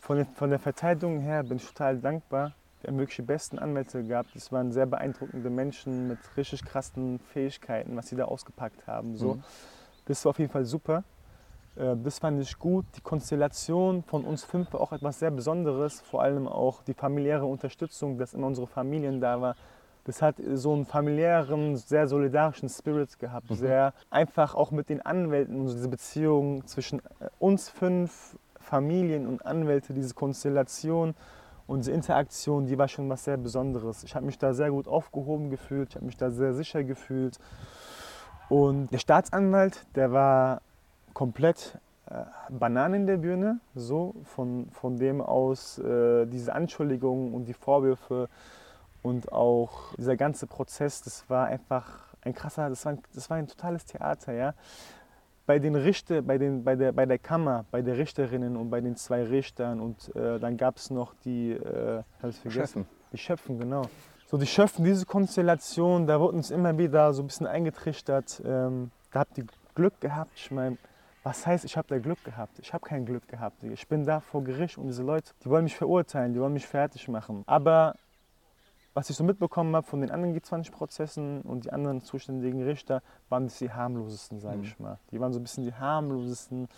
Von, 0.00 0.16
der- 0.18 0.26
von 0.26 0.50
der 0.50 0.58
Verteidigung 0.58 1.20
her 1.20 1.42
bin 1.42 1.56
ich 1.56 1.66
total 1.66 1.98
dankbar. 1.98 2.52
Wir 2.80 2.88
haben 2.90 2.98
wirklich 2.98 3.16
die 3.16 3.22
besten 3.22 3.58
Anwälte 3.60 4.02
gehabt. 4.04 4.30
Das 4.34 4.50
waren 4.50 4.72
sehr 4.72 4.86
beeindruckende 4.86 5.50
Menschen 5.50 6.08
mit 6.08 6.18
richtig 6.36 6.64
krassen 6.64 7.20
Fähigkeiten, 7.20 7.96
was 7.96 8.08
sie 8.08 8.16
da 8.16 8.24
ausgepackt 8.24 8.86
haben. 8.88 9.16
So. 9.16 9.34
Mhm. 9.34 9.44
Das 10.06 10.24
war 10.24 10.30
auf 10.30 10.38
jeden 10.40 10.50
Fall 10.50 10.64
super. 10.64 11.04
Äh, 11.76 11.94
Das 12.02 12.18
fand 12.18 12.40
ich 12.42 12.58
gut. 12.58 12.84
Die 12.96 13.00
Konstellation 13.00 14.02
von 14.02 14.24
uns 14.24 14.42
fünf 14.44 14.72
war 14.72 14.80
auch 14.80 14.92
etwas 14.92 15.20
sehr 15.20 15.30
Besonderes. 15.30 16.00
Vor 16.00 16.22
allem 16.22 16.48
auch 16.48 16.82
die 16.82 16.94
familiäre 16.94 17.46
Unterstützung, 17.46 18.18
dass 18.18 18.34
immer 18.34 18.48
unsere 18.48 18.66
Familien 18.66 19.20
da 19.20 19.40
war. 19.40 19.54
Das 20.04 20.20
hat 20.20 20.36
so 20.54 20.72
einen 20.72 20.84
familiären, 20.84 21.76
sehr 21.76 22.08
solidarischen 22.08 22.68
Spirit 22.68 23.18
gehabt. 23.18 23.50
Mhm. 23.50 23.54
Sehr 23.54 23.94
einfach 24.10 24.54
auch 24.54 24.70
mit 24.70 24.88
den 24.88 25.00
Anwälten, 25.00 25.60
und 25.60 25.68
so 25.68 25.74
diese 25.74 25.88
Beziehung 25.88 26.66
zwischen 26.66 26.98
äh, 26.98 27.28
uns 27.38 27.68
fünf, 27.68 28.36
Familien 28.58 29.26
und 29.26 29.44
Anwälte, 29.44 29.92
diese 29.92 30.14
Konstellation 30.14 31.14
und 31.66 31.80
diese 31.80 31.92
Interaktion, 31.92 32.66
die 32.66 32.78
war 32.78 32.88
schon 32.88 33.08
was 33.08 33.24
sehr 33.24 33.36
Besonderes. 33.36 34.04
Ich 34.04 34.14
habe 34.14 34.26
mich 34.26 34.38
da 34.38 34.54
sehr 34.54 34.70
gut 34.70 34.88
aufgehoben 34.88 35.50
gefühlt, 35.50 35.90
ich 35.90 35.96
habe 35.96 36.06
mich 36.06 36.16
da 36.16 36.30
sehr 36.30 36.54
sicher 36.54 36.82
gefühlt. 36.84 37.38
Und 38.48 38.92
der 38.92 38.98
Staatsanwalt, 38.98 39.86
der 39.94 40.12
war 40.12 40.62
komplett 41.14 41.78
äh, 42.06 42.24
Bananen 42.50 43.02
in 43.02 43.06
der 43.06 43.16
Birne, 43.18 43.60
so 43.74 44.14
von, 44.24 44.68
von 44.70 44.96
dem 44.96 45.20
aus 45.20 45.78
äh, 45.78 46.26
diese 46.26 46.54
Anschuldigungen 46.54 47.32
und 47.32 47.46
die 47.46 47.54
Vorwürfe 47.54 48.28
und 49.02 49.32
auch 49.32 49.94
dieser 49.96 50.16
ganze 50.16 50.46
Prozess, 50.46 51.02
das 51.02 51.28
war 51.28 51.46
einfach 51.46 52.14
ein 52.22 52.34
krasser, 52.34 52.68
das 52.68 52.84
war 52.84 52.92
ein, 52.92 53.02
das 53.14 53.28
war 53.30 53.36
ein 53.36 53.48
totales 53.48 53.84
Theater, 53.84 54.32
ja. 54.32 54.54
Bei 55.44 55.58
den 55.58 55.74
Richter, 55.74 56.22
bei, 56.22 56.38
den, 56.38 56.62
bei, 56.62 56.76
der, 56.76 56.92
bei 56.92 57.04
der 57.04 57.18
Kammer, 57.18 57.64
bei 57.72 57.82
der 57.82 57.98
Richterinnen 57.98 58.56
und 58.56 58.70
bei 58.70 58.80
den 58.80 58.96
zwei 58.96 59.24
Richtern 59.24 59.80
und 59.80 60.14
äh, 60.14 60.38
dann 60.38 60.56
gab 60.56 60.76
es 60.76 60.90
noch 60.90 61.14
die, 61.24 61.50
äh? 61.50 62.02
Chefen. 62.48 62.86
Die 63.12 63.18
Schöpfen, 63.18 63.58
genau. 63.58 63.82
So 64.28 64.38
die 64.38 64.46
Schöpfen, 64.46 64.84
diese 64.84 65.04
Konstellation, 65.04 66.06
da 66.06 66.18
wurde 66.20 66.36
uns 66.36 66.50
immer 66.50 66.78
wieder 66.78 67.12
so 67.12 67.22
ein 67.22 67.26
bisschen 67.26 67.46
eingetrichtert. 67.46 68.40
Ähm, 68.46 68.90
da 69.10 69.20
habt 69.20 69.36
ihr 69.36 69.44
Glück 69.74 70.00
gehabt. 70.00 70.30
Ich 70.36 70.50
meine, 70.50 70.78
was 71.22 71.46
heißt, 71.46 71.64
ich 71.64 71.76
habe 71.76 71.88
da 71.88 71.98
Glück 71.98 72.24
gehabt? 72.24 72.58
Ich 72.58 72.72
habe 72.72 72.86
kein 72.86 73.04
Glück 73.04 73.28
gehabt. 73.28 73.62
Ich 73.64 73.86
bin 73.88 74.04
da 74.04 74.20
vor 74.20 74.42
Gericht 74.42 74.78
und 74.78 74.86
diese 74.86 75.02
Leute, 75.02 75.32
die 75.44 75.50
wollen 75.50 75.64
mich 75.64 75.76
verurteilen, 75.76 76.32
die 76.32 76.40
wollen 76.40 76.54
mich 76.54 76.66
fertig 76.66 77.08
machen. 77.08 77.42
Aber 77.46 77.94
was 78.94 79.08
ich 79.10 79.16
so 79.16 79.24
mitbekommen 79.24 79.74
habe 79.74 79.86
von 79.86 80.00
den 80.00 80.10
anderen 80.10 80.34
G20-Prozessen 80.36 81.42
und 81.42 81.64
die 81.64 81.72
anderen 81.72 82.02
zuständigen 82.02 82.62
Richter, 82.62 83.02
waren 83.28 83.44
das 83.44 83.58
die 83.58 83.72
harmlosesten, 83.72 84.40
sage 84.40 84.58
Mhm. 84.58 84.64
ich 84.64 84.78
mal. 84.78 84.98
Die 85.10 85.20
waren 85.20 85.32
so 85.32 85.40
ein 85.40 85.42
bisschen 85.42 85.64
die 85.64 85.74
harmlosesten 85.74 86.68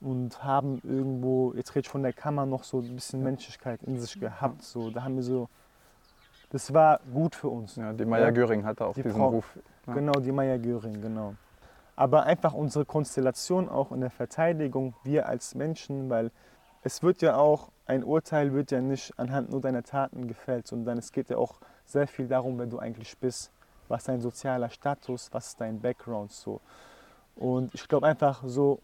und 0.00 0.42
haben 0.42 0.80
irgendwo, 0.84 1.52
jetzt 1.54 1.70
rede 1.70 1.80
ich 1.80 1.88
von 1.88 2.02
der 2.02 2.12
Kammer, 2.12 2.46
noch 2.46 2.64
so 2.64 2.78
ein 2.80 2.94
bisschen 2.94 3.22
Menschlichkeit 3.22 3.82
in 3.82 4.00
sich 4.00 4.18
gehabt. 4.18 4.62
So, 4.62 4.90
da 4.90 5.04
haben 5.04 5.16
wir 5.16 5.22
so, 5.22 5.48
das 6.50 6.72
war 6.74 7.00
gut 7.12 7.34
für 7.34 7.48
uns. 7.48 7.76
Ja, 7.76 7.92
die 7.92 8.04
Maya 8.04 8.24
Ja. 8.26 8.30
Göring 8.30 8.64
hatte 8.64 8.86
auch 8.86 8.94
Die 8.94 9.02
diesen 9.02 9.18
Frau- 9.18 9.28
Ruf. 9.28 9.58
Ja. 9.86 9.94
Genau, 9.94 10.12
die 10.20 10.32
Maya 10.32 10.56
Göring, 10.56 11.00
genau. 11.00 11.34
Aber 11.96 12.22
einfach 12.24 12.54
unsere 12.54 12.84
Konstellation 12.86 13.68
auch 13.68 13.92
in 13.92 14.00
der 14.00 14.10
Verteidigung, 14.10 14.94
wir 15.04 15.28
als 15.28 15.54
Menschen, 15.54 16.08
weil 16.08 16.30
es 16.82 17.02
wird 17.02 17.20
ja 17.22 17.36
auch, 17.36 17.68
ein 17.86 18.04
Urteil 18.04 18.52
wird 18.52 18.70
ja 18.70 18.80
nicht 18.80 19.18
anhand 19.18 19.50
nur 19.50 19.60
deiner 19.60 19.82
Taten 19.82 20.28
gefällt, 20.28 20.66
sondern 20.66 20.98
es 20.98 21.12
geht 21.12 21.30
ja 21.30 21.36
auch 21.36 21.60
sehr 21.84 22.06
viel 22.06 22.28
darum, 22.28 22.58
wer 22.58 22.66
du 22.66 22.78
eigentlich 22.78 23.16
bist, 23.18 23.50
was 23.88 24.04
dein 24.04 24.20
sozialer 24.20 24.70
Status, 24.70 25.28
was 25.32 25.48
ist 25.48 25.60
dein 25.60 25.80
Background 25.80 26.32
so. 26.32 26.60
Und 27.36 27.74
ich 27.74 27.88
glaube 27.88 28.06
einfach 28.06 28.42
so, 28.46 28.80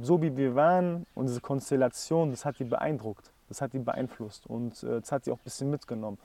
so 0.00 0.20
wie 0.20 0.36
wir 0.36 0.54
waren, 0.54 1.06
unsere 1.14 1.40
Konstellation, 1.40 2.30
das 2.30 2.44
hat 2.44 2.58
die 2.58 2.64
beeindruckt, 2.64 3.30
das 3.48 3.60
hat 3.60 3.72
die 3.72 3.78
beeinflusst 3.78 4.46
und 4.46 4.82
äh, 4.82 5.00
das 5.00 5.12
hat 5.12 5.26
die 5.26 5.30
auch 5.30 5.38
ein 5.38 5.44
bisschen 5.44 5.70
mitgenommen. 5.70 6.18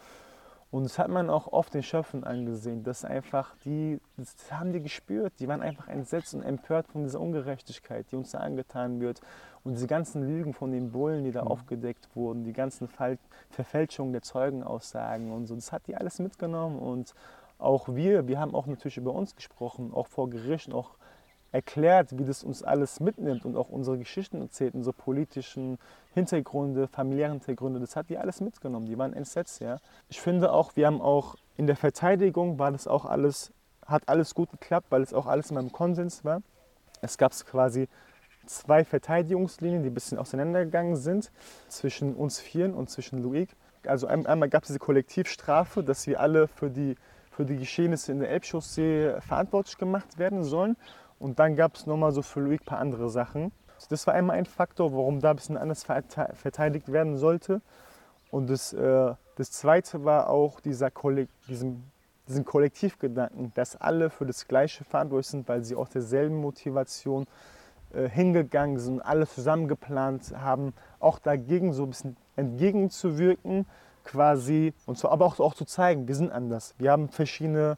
Und 0.72 0.84
das 0.84 1.00
hat 1.00 1.10
man 1.10 1.32
auch 1.32 1.48
oft 1.48 1.74
den 1.74 1.82
Schöpfen 1.82 2.24
angesehen, 2.24 2.84
dass 2.84 3.04
einfach 3.04 3.56
die, 3.66 4.00
das 4.18 4.36
haben 4.52 4.72
die 4.72 4.82
gespürt, 4.82 5.34
die 5.40 5.48
waren 5.48 5.62
einfach 5.62 5.88
entsetzt 5.88 6.36
und 6.36 6.44
empört 6.44 6.88
von 6.88 7.04
dieser 7.04 7.20
Ungerechtigkeit, 7.20 8.06
die 8.12 8.16
uns 8.16 8.32
da 8.32 8.40
angetan 8.40 9.00
wird. 9.00 9.20
Und 9.64 9.74
diese 9.74 9.88
ganzen 9.88 10.22
Lügen 10.22 10.54
von 10.54 10.72
den 10.72 10.92
Bullen, 10.92 11.24
die 11.24 11.32
da 11.32 11.42
Mhm. 11.42 11.48
aufgedeckt 11.48 12.08
wurden, 12.16 12.44
die 12.44 12.54
ganzen 12.54 12.88
Fall, 12.88 13.18
Verfälschungen 13.50 14.14
der 14.14 14.22
Zeugenaussagen 14.22 15.32
und 15.32 15.48
so, 15.48 15.56
das 15.56 15.72
hat 15.72 15.88
die 15.88 15.96
alles 15.98 16.20
mitgenommen. 16.20 16.78
Und 16.78 17.16
auch 17.58 17.90
wir, 17.90 18.28
wir 18.28 18.40
haben 18.40 18.54
auch 18.54 18.68
natürlich 18.68 18.98
über 18.98 19.14
uns 19.14 19.36
gesprochen, 19.36 19.92
auch 19.94 20.08
vor 20.08 20.30
Gericht 20.30 20.72
auch 20.72 20.92
erklärt, 21.52 22.18
wie 22.18 22.26
das 22.26 22.44
uns 22.44 22.64
alles 22.64 23.00
mitnimmt 23.00 23.46
und 23.46 23.56
auch 23.56 23.70
unsere 23.70 23.98
Geschichten 23.98 24.42
erzählt, 24.42 24.76
unsere 24.76 24.94
politischen 24.94 25.78
Hintergründe, 26.14 26.88
familiären 26.88 27.34
Hintergründe, 27.34 27.80
das 27.80 27.96
hat 27.96 28.10
die 28.10 28.18
alles 28.18 28.42
mitgenommen. 28.42 28.86
Die 28.86 28.98
waren 28.98 29.14
entsetzt, 29.14 29.62
ja. 29.62 29.78
Ich 30.10 30.22
finde 30.22 30.52
auch, 30.52 30.76
wir 30.76 30.86
haben 30.88 31.02
auch 31.02 31.36
in 31.58 31.68
der 31.68 31.76
Verteidigung 31.76 32.60
war 32.60 32.72
das 32.72 32.88
auch 32.88 33.06
alles, 33.06 33.52
hat 33.86 34.04
alles 34.08 34.36
gut 34.36 34.52
geklappt, 34.52 34.88
weil 34.92 35.02
es 35.02 35.14
auch 35.14 35.26
alles 35.26 35.50
in 35.50 35.56
meinem 35.56 35.72
Konsens 35.72 36.24
war. 36.24 36.42
Es 37.02 37.18
gab 37.18 37.32
quasi 37.32 37.88
zwei 38.46 38.84
Verteidigungslinien, 38.84 39.84
die 39.84 39.90
ein 39.90 39.94
bisschen 39.94 40.18
auseinandergegangen 40.18 40.96
sind 40.96 41.32
zwischen 41.68 42.16
uns 42.16 42.40
Vieren 42.40 42.74
und 42.74 42.90
zwischen 42.90 43.22
Luik. 43.22 43.50
Also 43.86 44.08
ein- 44.08 44.26
einmal 44.26 44.50
gab 44.50 44.64
es 44.64 44.68
diese 44.68 44.80
Kollektivstrafe, 44.80 45.84
dass 45.84 46.06
wir 46.08 46.20
alle 46.20 46.48
für 46.48 46.70
die, 46.70 46.96
für 47.32 47.46
die 47.46 47.58
Geschehnisse 47.58 48.12
in 48.12 48.20
der 48.20 48.30
Elbchaussee 48.30 49.20
verantwortlich 49.22 49.78
gemacht 49.78 50.18
werden 50.18 50.44
sollen. 50.44 50.76
Und 51.20 51.40
dann 51.40 51.56
gab 51.56 51.76
es 51.76 51.86
nochmal 51.86 52.12
so 52.12 52.22
für 52.22 52.40
Luik 52.40 52.62
ein 52.62 52.66
paar 52.66 52.80
andere 52.80 53.10
Sachen. 53.10 53.52
Das 53.90 54.08
war 54.08 54.14
einmal 54.14 54.38
ein 54.38 54.46
Faktor, 54.46 54.94
warum 54.94 55.20
da 55.20 55.32
ein 55.32 55.36
bisschen 55.36 55.58
anders 55.58 55.86
verte- 55.86 56.34
verteidigt 56.34 56.92
werden 56.92 57.18
sollte. 57.18 57.62
Und 58.32 58.50
das, 58.50 58.74
äh, 58.74 59.14
das 59.36 59.52
Zweite 59.52 60.04
war 60.06 60.30
auch 60.30 60.60
dieser 60.60 60.92
Kollek 60.92 61.30
diesem, 61.48 61.84
diesen 62.28 62.46
Kollektivgedanken, 62.46 63.52
dass 63.56 63.76
alle 63.76 64.10
für 64.10 64.26
das 64.26 64.48
Gleiche 64.48 64.84
verantwortlich 64.84 65.28
sind, 65.28 65.48
weil 65.48 65.64
sie 65.64 65.76
aus 65.76 65.90
derselben 65.90 66.40
Motivation 66.40 67.26
äh, 67.94 68.08
hingegangen 68.08 68.78
sind, 68.78 69.02
alle 69.02 69.28
zusammen 69.28 69.68
geplant 69.68 70.34
haben, 70.38 70.74
auch 71.00 71.18
dagegen 71.18 71.74
so 71.74 71.84
ein 71.84 71.90
bisschen 71.90 72.18
entgegenzuwirken, 72.36 73.66
quasi, 74.04 74.74
und 74.86 74.98
zwar 74.98 75.12
aber 75.12 75.26
auch, 75.26 75.40
auch 75.40 75.54
zu 75.56 75.66
zeigen, 75.66 76.08
wir 76.08 76.16
sind 76.16 76.32
anders. 76.32 76.76
Wir 76.78 76.92
haben 76.92 77.10
verschiedene, 77.10 77.78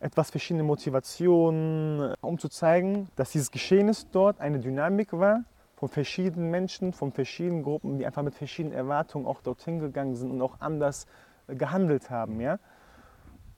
etwas 0.00 0.30
verschiedene 0.30 0.64
Motivationen, 0.64 2.12
äh, 2.12 2.14
um 2.20 2.38
zu 2.38 2.48
zeigen, 2.48 3.08
dass 3.16 3.32
dieses 3.32 3.50
Geschehnis 3.50 4.08
dort 4.10 4.40
eine 4.40 4.58
Dynamik 4.60 5.12
war 5.12 5.44
von 5.76 5.88
verschiedenen 5.88 6.50
Menschen, 6.50 6.92
von 6.92 7.12
verschiedenen 7.12 7.62
Gruppen, 7.62 7.98
die 7.98 8.06
einfach 8.06 8.22
mit 8.22 8.34
verschiedenen 8.34 8.76
Erwartungen 8.76 9.26
auch 9.26 9.40
dorthin 9.42 9.78
gegangen 9.78 10.16
sind 10.16 10.30
und 10.30 10.42
auch 10.42 10.60
anders 10.60 11.06
äh, 11.46 11.54
gehandelt 11.54 12.10
haben, 12.10 12.40
ja 12.40 12.58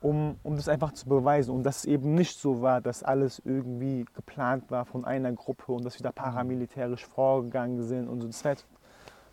um, 0.02 0.38
um 0.42 0.56
das 0.56 0.68
einfach 0.68 0.92
zu 0.92 1.06
beweisen 1.08 1.54
und 1.54 1.62
dass 1.62 1.78
es 1.78 1.84
eben 1.84 2.14
nicht 2.14 2.38
so 2.38 2.62
war, 2.62 2.80
dass 2.80 3.02
alles 3.02 3.40
irgendwie 3.44 4.06
geplant 4.14 4.70
war 4.70 4.84
von 4.86 5.04
einer 5.04 5.32
Gruppe 5.32 5.72
und 5.72 5.84
dass 5.84 5.98
wir 5.98 6.02
da 6.02 6.12
paramilitärisch 6.12 7.04
vorgegangen 7.04 7.82
sind 7.82 8.08
und 8.08 8.22
so. 8.22 8.26
Das 8.26 8.44
wäre 8.44 8.56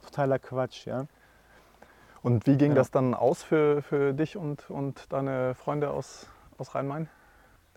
totaler 0.03 0.39
Quatsch, 0.39 0.85
ja. 0.85 1.05
Und 2.21 2.45
wie 2.47 2.57
ging 2.57 2.71
Ja. 2.71 2.75
das 2.75 2.91
dann 2.91 3.13
aus 3.13 3.43
für, 3.43 3.81
für 3.81 4.13
dich 4.13 4.35
und, 4.35 4.69
und 4.69 5.11
deine 5.13 5.55
Freunde 5.55 5.91
aus, 5.91 6.27
aus 6.57 6.75
Rhein-Main? 6.75 7.09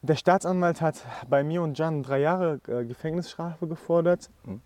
Der 0.02 0.16
Staatsanwalt 0.16 0.80
hat 0.80 1.04
bei 1.28 1.44
mir 1.44 1.62
und 1.62 1.78
Jan 1.78 2.02
drei 2.02 2.20
Jahre 2.20 2.60
äh, 2.68 2.84
Gefängnisstrafe 2.84 3.66
gefordert. 3.66 4.30
Mhm. 4.44 4.60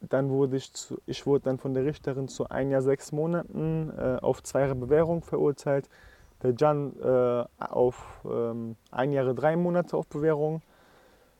Dann 0.00 0.30
wurde 0.30 0.56
ich, 0.56 0.72
zu, 0.72 0.98
ich 1.06 1.26
wurde 1.26 1.44
dann 1.44 1.58
von 1.58 1.74
der 1.74 1.84
Richterin 1.84 2.26
zu 2.26 2.48
ein 2.48 2.70
Jahr 2.70 2.82
sechs 2.82 3.12
Monaten 3.12 3.92
äh, 3.96 4.18
auf 4.20 4.42
zwei 4.42 4.62
Jahre 4.62 4.74
Bewährung 4.74 5.22
verurteilt. 5.22 5.88
Der 6.42 6.54
Jan 6.56 6.94
äh, 7.00 7.44
auf 7.58 8.20
ähm, 8.24 8.76
ein 8.90 9.12
Jahre 9.12 9.34
drei 9.34 9.56
Monate 9.56 9.96
auf 9.96 10.06
Bewährung 10.06 10.62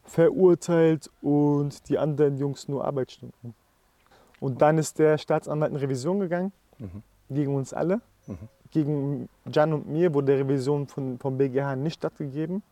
verurteilt 0.04 1.10
und 1.22 1.88
die 1.88 1.98
anderen 1.98 2.36
Jungs 2.36 2.68
nur 2.68 2.84
Arbeitsstunden. 2.84 3.54
Und 4.40 4.62
dann 4.62 4.78
ist 4.78 4.98
der 4.98 5.18
Staatsanwalt 5.18 5.72
in 5.72 5.76
Revision 5.76 6.20
gegangen 6.20 6.52
Mhm. 6.80 7.02
gegen 7.28 7.54
uns 7.54 7.74
alle. 7.74 8.00
Mhm. 8.26 8.48
Gegen 8.72 9.28
Jan 9.46 9.72
und 9.72 9.88
mir 9.88 10.12
wurde 10.14 10.26
der 10.28 10.38
Revision 10.40 10.86
von, 10.86 11.18
vom 11.18 11.36
BGH 11.38 11.76
nicht 11.76 11.96
stattgegeben. 11.96 12.62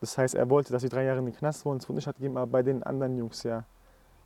Das 0.00 0.16
heißt, 0.18 0.34
er 0.34 0.48
wollte, 0.50 0.72
dass 0.72 0.82
sie 0.82 0.88
drei 0.88 1.04
Jahre 1.04 1.18
in 1.20 1.26
den 1.26 1.36
Knast 1.36 1.64
wollen. 1.64 1.78
Es 1.78 1.88
wurde 1.88 1.96
nicht 1.96 2.04
stattgegeben, 2.04 2.36
aber 2.36 2.46
bei 2.50 2.62
den 2.62 2.82
anderen 2.82 3.16
Jungs 3.18 3.42
ja. 3.42 3.64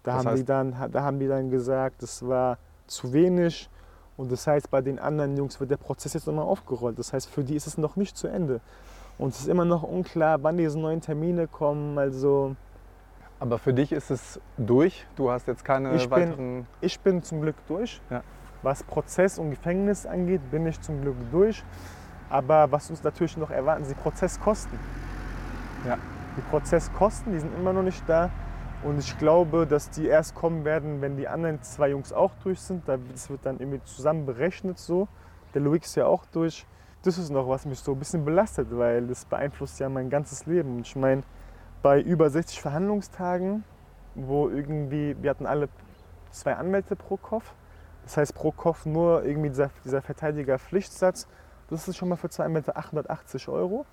Da, 0.02 0.16
Das 0.16 0.26
haben, 0.26 0.34
heißt- 0.34 0.36
die 0.38 0.44
dann, 0.44 0.74
da 0.92 1.02
haben 1.02 1.18
die 1.18 1.28
dann 1.28 1.50
gesagt, 1.50 2.02
das 2.02 2.26
war 2.26 2.58
zu 2.86 3.12
wenig. 3.12 3.68
Und 4.16 4.30
das 4.30 4.46
heißt, 4.46 4.70
bei 4.70 4.82
den 4.82 4.98
anderen 4.98 5.36
Jungs 5.36 5.58
wird 5.60 5.70
der 5.70 5.76
Prozess 5.78 6.12
jetzt 6.14 6.26
nochmal 6.26 6.44
aufgerollt. 6.44 6.98
Das 6.98 7.12
heißt, 7.12 7.28
für 7.28 7.42
die 7.42 7.54
ist 7.56 7.66
es 7.66 7.78
noch 7.78 7.96
nicht 7.96 8.16
zu 8.16 8.26
Ende. 8.28 8.60
Und 9.18 9.30
es 9.34 9.40
ist 9.40 9.48
immer 9.48 9.64
noch 9.64 9.82
unklar, 9.82 10.42
wann 10.42 10.56
diese 10.56 10.78
neuen 10.78 11.00
Termine 11.00 11.46
kommen. 11.46 11.98
Also 11.98 12.54
Aber 13.38 13.58
für 13.58 13.72
dich 13.72 13.92
ist 13.92 14.10
es 14.10 14.38
durch? 14.58 15.06
Du 15.16 15.30
hast 15.30 15.46
jetzt 15.46 15.64
keine 15.64 15.94
Ich 15.94 16.02
bin- 16.08 16.10
weiteren... 16.10 16.66
Ich 16.80 17.00
bin 17.00 17.22
zum 17.22 17.40
Glück 17.40 17.56
durch. 17.68 18.00
Ja. 18.10 18.22
Was 18.62 18.82
Prozess 18.82 19.38
und 19.38 19.50
Gefängnis 19.50 20.06
angeht, 20.06 20.50
bin 20.50 20.66
ich 20.66 20.80
zum 20.80 21.00
Glück 21.00 21.16
durch. 21.32 21.62
Aber 22.28 22.70
was 22.70 22.90
uns 22.90 23.02
natürlich 23.02 23.36
noch 23.36 23.50
erwarten, 23.50 23.84
sind 23.84 23.96
die 23.98 24.02
Prozesskosten. 24.02 24.78
Ja. 25.86 25.96
Die 26.36 26.42
Prozesskosten, 26.42 27.32
die 27.32 27.40
sind 27.40 27.54
immer 27.56 27.72
noch 27.72 27.82
nicht 27.82 28.02
da. 28.08 28.30
Und 28.82 28.98
ich 28.98 29.18
glaube, 29.18 29.66
dass 29.66 29.90
die 29.90 30.06
erst 30.06 30.34
kommen 30.34 30.64
werden, 30.64 31.00
wenn 31.00 31.16
die 31.16 31.28
anderen 31.28 31.60
zwei 31.62 31.90
Jungs 31.90 32.12
auch 32.12 32.32
durch 32.42 32.60
sind. 32.60 32.88
Da- 32.88 32.98
Das 33.10 33.28
wird 33.28 33.44
dann 33.44 33.58
irgendwie 33.58 33.82
zusammen 33.84 34.26
berechnet 34.26 34.78
so. 34.78 35.08
Der 35.54 35.60
Luix 35.62 35.88
ist 35.88 35.96
ja 35.96 36.06
auch 36.06 36.24
durch. 36.26 36.66
Das 37.02 37.18
ist 37.18 37.30
noch, 37.30 37.48
was 37.48 37.64
mich 37.66 37.80
so 37.80 37.92
ein 37.92 37.98
bisschen 37.98 38.24
belastet, 38.24 38.68
weil 38.70 39.06
das 39.06 39.24
beeinflusst 39.24 39.80
ja 39.80 39.88
mein 39.88 40.08
ganzes 40.10 40.46
Leben. 40.46 40.80
Ich 40.80 40.94
meine, 40.96 41.22
bei 41.82 42.00
über 42.00 42.28
60 42.30 42.60
Verhandlungstagen, 42.60 43.64
wo 44.14 44.48
irgendwie, 44.48 45.16
wir 45.20 45.30
hatten 45.30 45.46
alle 45.46 45.68
zwei 46.30 46.54
Anwälte 46.54 46.94
pro 46.96 47.16
Kopf. 47.16 47.52
Das 48.04 48.16
heißt 48.16 48.34
pro 48.34 48.50
Kopf 48.52 48.86
nur 48.86 49.24
irgendwie 49.24 49.50
dieser, 49.50 49.70
dieser 49.84 50.02
Verteidiger-Pflichtsatz. 50.02 51.28
Das 51.68 51.86
ist 51.86 51.96
schon 51.96 52.08
mal 52.08 52.16
für 52.16 52.28
zwei 52.28 52.44
Anwälte 52.44 52.76
880 52.76 53.48
Euro. 53.48 53.86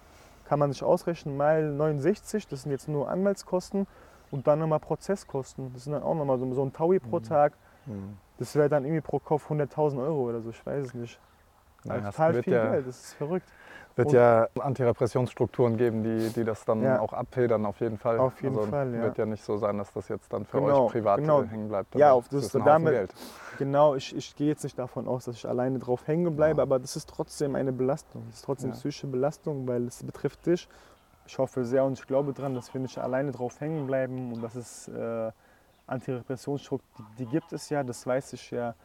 Kann 0.46 0.60
man 0.60 0.72
sich 0.72 0.84
ausrechnen, 0.84 1.38
mal 1.38 1.72
69, 1.72 2.48
das 2.48 2.64
sind 2.64 2.72
jetzt 2.72 2.88
nur 2.88 3.10
Anwaltskosten. 3.10 3.86
Und 4.32 4.48
dann 4.48 4.60
nochmal 4.60 4.80
Prozesskosten. 4.80 5.72
Das 5.74 5.86
sind 5.86 5.94
dann 5.94 6.04
auch 6.04 6.16
nochmal 6.16 6.38
so, 6.38 6.54
so 6.54 6.64
ein 6.64 6.74
Taui 6.74 7.00
pro 7.00 7.20
Tag. 7.20 7.54
Hm. 7.86 8.18
Das 8.38 8.56
wäre 8.56 8.70
dann 8.70 8.84
irgendwie 8.84 9.02
pro 9.02 9.20
Kopf 9.20 9.50
100.000 9.50 10.02
Euro 10.02 10.30
oder 10.30 10.42
so, 10.42 10.50
ich 10.50 10.66
weiß 10.66 10.88
es 10.88 10.94
nicht. 10.94 11.20
Also 11.88 12.08
es 12.08 12.16
total 12.16 12.34
wird 12.36 12.44
viel 12.46 12.54
ja, 12.54 12.72
Geld, 12.72 12.88
das 12.88 12.98
ist 13.04 13.14
verrückt. 13.14 13.48
wird 13.96 14.08
Und- 14.10 14.14
ja 14.14 14.48
Antirepressionsstrukturen 14.60 15.78
geben, 15.78 16.04
die, 16.04 16.30
die 16.30 16.44
das 16.44 16.66
dann 16.66 16.82
Ja. 16.84 17.00
auch 17.00 17.14
abfedern, 17.14 17.66
auf 17.66 17.80
jeden 17.80 17.98
Fall. 17.98 18.20
Auf 18.20 18.42
jeden 18.44 18.58
also 18.58 18.70
Fall, 18.70 18.94
ja. 18.94 19.02
Wird 19.04 19.18
ja 19.18 19.26
nicht 19.26 19.44
so 19.44 19.58
sein, 19.58 19.78
dass 19.78 19.92
das 19.94 20.08
jetzt 20.10 20.32
dann 20.32 20.46
für 20.46 20.60
Genau, 20.62 20.86
euch 20.86 20.92
privat 20.92 21.20
genau. 21.20 21.44
hängen 21.44 21.68
bleibt. 21.68 21.96
Ja, 21.96 22.12
auf 22.14 22.30
das- 22.30 22.46
ist 22.46 22.56
ein 22.56 22.64
damit- 22.66 22.94
Geld. 22.94 23.14
Genau, 23.58 23.96
ich, 23.96 24.16
ich 24.16 24.36
gehe 24.36 24.48
jetzt 24.50 24.64
nicht 24.64 24.78
davon 24.78 25.08
aus, 25.08 25.26
dass 25.26 25.36
ich 25.36 25.48
alleine 25.48 25.80
drauf 25.80 26.06
hängen 26.08 26.36
bleibe, 26.36 26.58
Ja. 26.58 26.64
aber 26.64 26.78
das 26.80 26.96
ist 26.96 27.10
trotzdem 27.10 27.56
eine 27.56 27.72
Belastung. 27.74 28.24
Das 28.28 28.36
ist 28.38 28.46
trotzdem 28.46 28.70
Ja. 28.70 28.76
psychische 28.76 29.08
Belastung, 29.08 29.68
weil 29.68 29.88
es 29.88 30.04
betrifft 30.04 30.46
dich. 30.46 30.68
Ich 31.26 31.38
hoffe 31.40 31.66
sehr 31.66 31.84
und 31.84 31.94
ich 32.00 32.06
glaube 32.06 32.34
daran, 32.34 32.54
dass 32.54 32.74
wir 32.74 32.80
nicht 32.82 32.98
alleine 33.00 33.32
drauf 33.32 33.60
hängen 33.60 33.88
bleiben 33.88 34.32
und 34.32 34.42
dass 34.44 34.56
es 34.56 34.88
äh, 34.90 35.32
Antirepressionsstrukturen, 35.88 37.08
die, 37.18 37.26
die 37.26 37.32
gibt 37.32 37.52
es 37.54 37.70
ja, 37.70 37.84
das 37.84 38.06
weiß 38.06 38.34
ich 38.34 38.52
ja. 38.52 38.76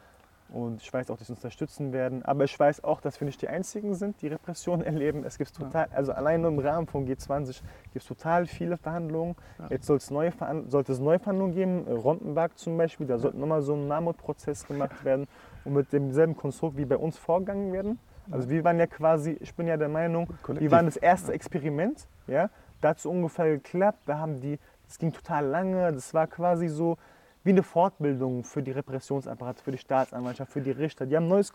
Und 0.53 0.83
ich 0.83 0.93
weiß 0.93 1.09
auch, 1.09 1.17
dass 1.17 1.27
sie 1.27 1.33
uns 1.33 1.39
unterstützen 1.39 1.93
werden. 1.93 2.23
Aber 2.23 2.43
ich 2.43 2.57
weiß 2.57 2.83
auch, 2.83 3.01
dass 3.01 3.19
wir 3.19 3.25
nicht 3.25 3.41
die 3.41 3.47
Einzigen 3.47 3.95
sind, 3.95 4.21
die 4.21 4.27
Repression 4.27 4.81
erleben. 4.83 5.23
Es 5.25 5.39
gibt 5.39 5.55
total, 5.55 5.87
also 5.91 6.11
allein 6.11 6.41
nur 6.41 6.51
im 6.51 6.59
Rahmen 6.59 6.85
von 6.85 7.07
G20 7.07 7.61
gibt 7.91 8.03
es 8.03 8.05
total 8.05 8.45
viele 8.45 8.77
Verhandlungen. 8.77 9.35
Ja. 9.57 9.67
Jetzt 9.71 9.87
soll's 9.87 10.11
neue 10.11 10.31
sollte 10.67 10.91
es 10.91 10.99
neue 10.99 11.17
Verhandlungen 11.17 11.55
geben, 11.55 11.87
Rondenberg 11.87 12.55
zum 12.57 12.77
Beispiel, 12.77 13.07
da 13.07 13.17
sollte 13.17 13.37
nochmal 13.39 13.63
so 13.63 13.73
ein 13.73 13.87
Mammutprozess 13.87 14.67
gemacht 14.67 15.03
werden 15.03 15.27
und 15.65 15.73
mit 15.73 15.91
demselben 15.91 16.37
Konstrukt 16.37 16.77
wie 16.77 16.85
bei 16.85 16.97
uns 16.97 17.17
vorgegangen 17.17 17.73
werden. 17.73 17.99
Also 18.29 18.47
wir 18.49 18.63
waren 18.63 18.77
ja 18.77 18.87
quasi, 18.87 19.35
ich 19.39 19.55
bin 19.55 19.67
ja 19.67 19.75
der 19.75 19.89
Meinung, 19.89 20.27
Kollektiv. 20.43 20.61
wir 20.61 20.71
waren 20.71 20.85
das 20.85 20.97
erste 20.97 21.33
Experiment, 21.33 22.07
ja, 22.27 22.49
da 22.79 22.89
hat 22.89 22.99
es 22.99 23.05
ungefähr 23.05 23.49
geklappt, 23.49 23.99
da 24.05 24.19
haben 24.19 24.39
die, 24.39 24.59
das 24.87 24.99
ging 24.99 25.11
total 25.11 25.47
lange, 25.47 25.91
das 25.91 26.13
war 26.13 26.27
quasi 26.27 26.67
so 26.67 26.97
wie 27.43 27.49
eine 27.49 27.63
Fortbildung 27.63 28.43
für 28.43 28.63
die 28.63 28.71
Repressionsapparate, 28.71 29.63
für 29.63 29.71
die 29.71 29.77
Staatsanwaltschaft, 29.77 30.51
für 30.51 30.61
die 30.61 30.71
Richter. 30.71 31.05
Die 31.05 31.15
haben 31.15 31.25
ein 31.25 31.29
neues, 31.29 31.51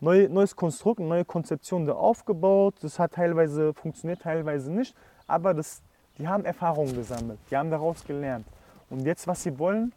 neu, 0.00 0.28
neues 0.28 0.56
Konstrukt, 0.56 1.00
eine 1.00 1.08
neue 1.08 1.24
Konzeption 1.24 1.86
da 1.86 1.92
aufgebaut, 1.92 2.76
das 2.80 2.98
hat 2.98 3.12
teilweise 3.12 3.74
funktioniert, 3.74 4.22
teilweise 4.22 4.72
nicht, 4.72 4.94
aber 5.26 5.54
das, 5.54 5.82
die 6.18 6.26
haben 6.26 6.44
Erfahrungen 6.44 6.94
gesammelt, 6.94 7.38
die 7.50 7.56
haben 7.56 7.70
daraus 7.70 8.04
gelernt. 8.04 8.46
Und 8.88 9.00
jetzt, 9.00 9.26
was 9.26 9.42
sie 9.42 9.58
wollen, 9.58 9.92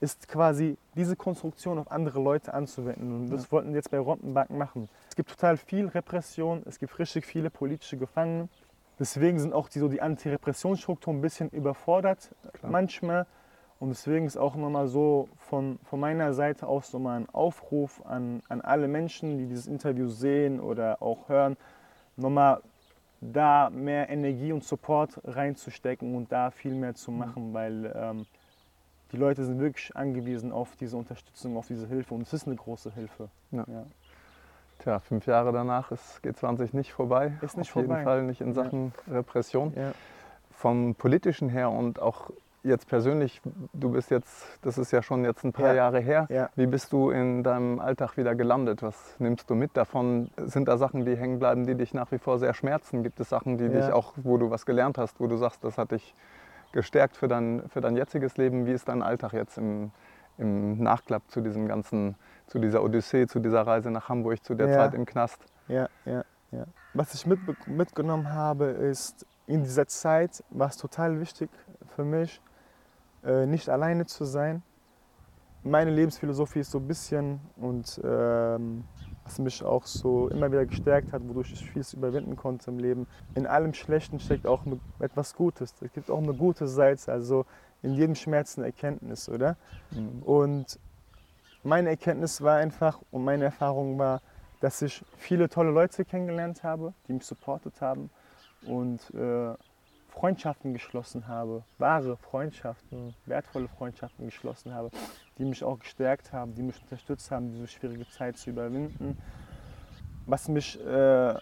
ist 0.00 0.28
quasi 0.28 0.76
diese 0.94 1.16
Konstruktion 1.16 1.78
auf 1.78 1.90
andere 1.90 2.20
Leute 2.20 2.54
anzuwenden. 2.54 3.14
Und 3.14 3.30
das 3.30 3.50
wollten 3.50 3.70
sie 3.70 3.76
jetzt 3.76 3.90
bei 3.90 3.98
Rondenbank 3.98 4.50
machen. 4.50 4.88
Es 5.08 5.16
gibt 5.16 5.30
total 5.30 5.56
viel 5.56 5.88
Repression, 5.88 6.62
es 6.66 6.78
gibt 6.78 6.98
richtig 6.98 7.26
viele 7.26 7.50
politische 7.50 7.96
Gefangene. 7.96 8.48
Deswegen 8.98 9.38
sind 9.38 9.52
auch 9.52 9.68
die, 9.68 9.78
so 9.78 9.88
die 9.88 10.00
Antirepressionsstrukturen 10.00 11.18
ein 11.18 11.22
bisschen 11.22 11.50
überfordert 11.50 12.30
Klar. 12.52 12.72
manchmal. 12.72 13.26
Und 13.80 13.90
deswegen 13.90 14.26
ist 14.26 14.36
auch 14.36 14.56
nochmal 14.56 14.88
so 14.88 15.28
von, 15.38 15.78
von 15.84 16.00
meiner 16.00 16.34
Seite 16.34 16.66
aus 16.66 16.92
nochmal 16.92 17.20
ein 17.20 17.28
Aufruf 17.30 18.04
an, 18.04 18.42
an 18.48 18.60
alle 18.60 18.88
Menschen, 18.88 19.38
die 19.38 19.46
dieses 19.46 19.68
Interview 19.68 20.08
sehen 20.08 20.58
oder 20.58 21.00
auch 21.00 21.28
hören, 21.28 21.56
nochmal 22.16 22.60
da 23.20 23.70
mehr 23.70 24.08
Energie 24.10 24.52
und 24.52 24.64
Support 24.64 25.20
reinzustecken 25.24 26.14
und 26.16 26.32
da 26.32 26.50
viel 26.50 26.74
mehr 26.74 26.94
zu 26.94 27.10
machen, 27.12 27.54
weil 27.54 27.92
ähm, 27.96 28.26
die 29.12 29.16
Leute 29.16 29.44
sind 29.44 29.60
wirklich 29.60 29.94
angewiesen 29.96 30.52
auf 30.52 30.76
diese 30.76 30.96
Unterstützung, 30.96 31.56
auf 31.56 31.66
diese 31.68 31.86
Hilfe 31.86 32.14
und 32.14 32.22
es 32.22 32.32
ist 32.32 32.46
eine 32.46 32.56
große 32.56 32.92
Hilfe. 32.94 33.28
Ja. 33.52 33.64
Ja. 33.68 33.84
Tja, 34.80 34.98
fünf 35.00 35.26
Jahre 35.26 35.52
danach 35.52 35.90
ist 35.90 36.20
G20 36.24 36.74
nicht 36.76 36.92
vorbei. 36.92 37.32
Ist 37.42 37.56
nicht 37.56 37.70
Auf 37.70 37.76
jeden 37.76 37.88
vorbei. 37.88 38.04
Fall 38.04 38.22
nicht 38.22 38.40
in 38.40 38.48
Ja. 38.48 38.54
Sachen 38.54 38.92
Repression. 39.10 39.72
Ja. 39.76 39.92
Vom 40.52 40.94
politischen 40.94 41.48
her 41.48 41.70
und 41.70 42.00
auch 42.00 42.30
jetzt 42.68 42.86
persönlich, 42.88 43.40
du 43.72 43.90
bist 43.90 44.10
jetzt, 44.10 44.58
das 44.62 44.78
ist 44.78 44.90
ja 44.92 45.02
schon 45.02 45.24
jetzt 45.24 45.44
ein 45.44 45.52
paar 45.52 45.68
Ja. 45.68 45.74
Jahre 45.74 46.00
her. 46.00 46.26
Ja. 46.30 46.50
Wie 46.56 46.66
bist 46.66 46.92
du 46.92 47.10
in 47.10 47.42
deinem 47.42 47.80
Alltag 47.80 48.16
wieder 48.16 48.34
gelandet? 48.34 48.82
Was 48.82 49.16
nimmst 49.18 49.50
du 49.50 49.54
mit 49.54 49.76
davon? 49.76 50.30
Sind 50.36 50.68
da 50.68 50.76
Sachen, 50.76 51.04
die 51.04 51.16
hängen 51.16 51.38
bleiben, 51.38 51.66
die 51.66 51.74
dich 51.74 51.94
nach 51.94 52.12
wie 52.12 52.18
vor 52.18 52.38
sehr 52.38 52.54
schmerzen? 52.54 53.02
Gibt 53.02 53.18
es 53.20 53.28
Sachen, 53.28 53.58
die 53.58 53.64
Ja. 53.64 53.70
dich 53.70 53.92
auch, 53.92 54.12
wo 54.16 54.36
du 54.38 54.50
was 54.50 54.64
gelernt 54.66 54.98
hast, 54.98 55.18
wo 55.20 55.26
du 55.26 55.36
sagst, 55.36 55.64
das 55.64 55.78
hat 55.78 55.90
dich 55.92 56.14
gestärkt 56.72 57.16
für 57.16 57.28
dein, 57.28 57.62
für 57.68 57.80
dein 57.80 57.96
jetziges 57.96 58.36
Leben? 58.36 58.66
Wie 58.66 58.72
ist 58.72 58.88
dein 58.88 59.02
Alltag 59.02 59.32
jetzt 59.32 59.58
im, 59.58 59.90
im 60.36 60.82
Nachklapp 60.82 61.22
zu 61.28 61.40
diesem 61.40 61.66
ganzen, 61.66 62.14
zu 62.46 62.58
dieser 62.58 62.82
Odyssee, 62.82 63.26
zu 63.26 63.40
dieser 63.40 63.66
Reise 63.66 63.90
nach 63.90 64.08
Hamburg, 64.08 64.44
zu 64.44 64.54
der. 64.54 64.68
Zeit 64.72 64.94
im 64.94 65.06
Knast? 65.06 65.40
Ja, 65.68 65.88
ja, 66.04 66.24
ja. 66.52 66.64
Was 66.94 67.14
ich 67.14 67.24
mitbe- 67.26 67.56
mitgenommen 67.66 68.32
habe, 68.32 68.66
ist, 68.66 69.26
in 69.46 69.62
dieser 69.62 69.86
Zeit 69.86 70.42
war 70.50 70.68
es 70.68 70.76
total 70.76 71.20
wichtig 71.20 71.48
für 71.96 72.04
mich, 72.04 72.40
nicht 73.46 73.68
alleine 73.68 74.06
zu 74.06 74.24
sein. 74.24 74.62
Meine 75.64 75.90
Lebensphilosophie 75.90 76.60
ist 76.60 76.70
so 76.70 76.78
ein 76.78 76.86
bisschen 76.86 77.40
und 77.56 78.00
ähm, 78.04 78.84
was 79.24 79.38
mich 79.38 79.62
auch 79.62 79.84
so 79.84 80.28
immer 80.28 80.50
wieder 80.50 80.64
gestärkt 80.64 81.12
hat, 81.12 81.20
wodurch 81.28 81.52
ich 81.52 81.70
vieles 81.70 81.92
überwinden 81.92 82.36
konnte 82.36 82.70
im 82.70 82.78
Leben. 82.78 83.06
In 83.34 83.46
allem 83.46 83.74
Schlechten 83.74 84.20
steckt 84.20 84.46
auch 84.46 84.62
etwas 85.00 85.34
Gutes. 85.34 85.74
Es 85.82 85.92
gibt 85.92 86.10
auch 86.10 86.22
eine 86.22 86.32
gute 86.32 86.66
Seite, 86.66 87.12
also 87.12 87.44
in 87.82 87.92
jedem 87.92 88.14
Schmerz 88.14 88.56
eine 88.56 88.68
Erkenntnis, 88.68 89.28
oder? 89.28 89.56
Mhm. 89.90 90.22
Und 90.22 90.78
meine 91.62 91.90
Erkenntnis 91.90 92.40
war 92.40 92.56
einfach 92.56 93.00
und 93.10 93.24
meine 93.24 93.44
Erfahrung 93.44 93.98
war, 93.98 94.22
dass 94.60 94.80
ich 94.80 95.04
viele 95.18 95.48
tolle 95.48 95.70
Leute 95.70 96.04
kennengelernt 96.04 96.62
habe, 96.62 96.94
die 97.06 97.12
mich 97.12 97.24
supportet 97.24 97.80
haben 97.80 98.10
und 98.66 98.98
äh, 99.14 99.54
Freundschaften 100.18 100.72
geschlossen 100.72 101.28
habe, 101.28 101.62
wahre 101.78 102.16
Freundschaften, 102.16 103.14
wertvolle 103.26 103.68
Freundschaften 103.68 104.26
geschlossen 104.26 104.74
habe, 104.74 104.90
die 105.38 105.44
mich 105.44 105.62
auch 105.62 105.78
gestärkt 105.78 106.32
haben, 106.32 106.56
die 106.56 106.62
mich 106.62 106.82
unterstützt 106.82 107.30
haben, 107.30 107.52
diese 107.52 107.68
schwierige 107.68 108.08
Zeit 108.08 108.36
zu 108.36 108.50
überwinden. 108.50 109.16
Was 110.26 110.48
mich 110.48 110.84
äh, 110.84 111.34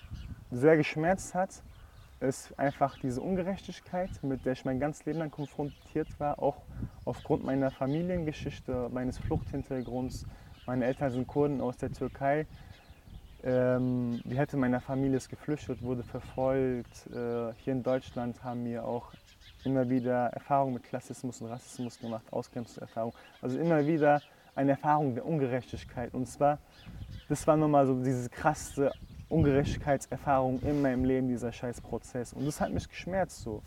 sehr 0.51 0.77
geschmerzt 0.77 1.35
hat, 1.35 1.63
ist 2.21 2.59
einfach 2.59 2.99
diese 2.99 3.23
Ungerechtigkeit, 3.23 4.11
mit 4.23 4.45
der 4.45 4.53
ich 4.53 4.67
mein 4.67 4.79
ganzes 4.79 5.07
Leben 5.07 5.21
lang 5.21 5.31
konfrontiert 5.31 6.09
war, 6.21 6.39
auch 6.43 6.63
aufgrund 7.07 7.45
meiner 7.45 7.71
Familiengeschichte, 7.71 8.91
meines 8.93 9.19
Fluchthintergrunds. 9.19 10.27
Meine 10.67 10.85
Eltern 10.85 11.11
sind 11.13 11.27
Kurden 11.27 11.63
aus 11.63 11.79
der 11.79 11.93
Türkei. 11.93 12.47
Ähm, 13.47 14.21
die 14.25 14.37
Hälfte 14.37 14.57
meiner 14.57 14.81
Familie 14.81 15.19
ist 15.19 15.29
geflüchtet, 15.29 15.81
wurde 15.81 16.03
verfolgt. 16.03 17.07
Äh, 17.07 17.53
hier 17.59 17.75
in 17.75 17.85
Deutschland 17.85 18.43
haben 18.43 18.65
wir 18.65 18.85
auch 18.85 19.13
immer 19.63 19.89
wieder 19.89 20.31
Erfahrungen 20.31 20.75
mit 20.75 20.83
Klassismus 20.83 21.41
und 21.41 21.47
Rassismus 21.47 21.97
gemacht, 22.01 22.25
Ausgrenzungserfahrungen. 22.33 23.17
Also 23.41 23.57
immer 23.61 23.87
wieder 23.87 24.21
eine 24.57 24.73
Erfahrung 24.73 25.15
der 25.15 25.25
Ungerechtigkeit. 25.25 26.13
Und 26.13 26.27
zwar, 26.27 26.59
das 27.29 27.47
war 27.47 27.57
nochmal 27.57 27.87
so 27.87 28.03
diese 28.03 28.29
krasse 28.29 28.91
Ungerechtigkeitserfahrung 29.29 30.61
in 30.63 30.83
meinem 30.83 31.05
Leben, 31.05 31.29
dieser 31.29 31.53
scheiß 31.53 31.81
Prozess. 31.83 32.33
Und 32.33 32.47
das 32.47 32.61
hat 32.61 32.73
mich 32.73 32.89
geschmerzt 32.89 33.43
so. 33.43 33.63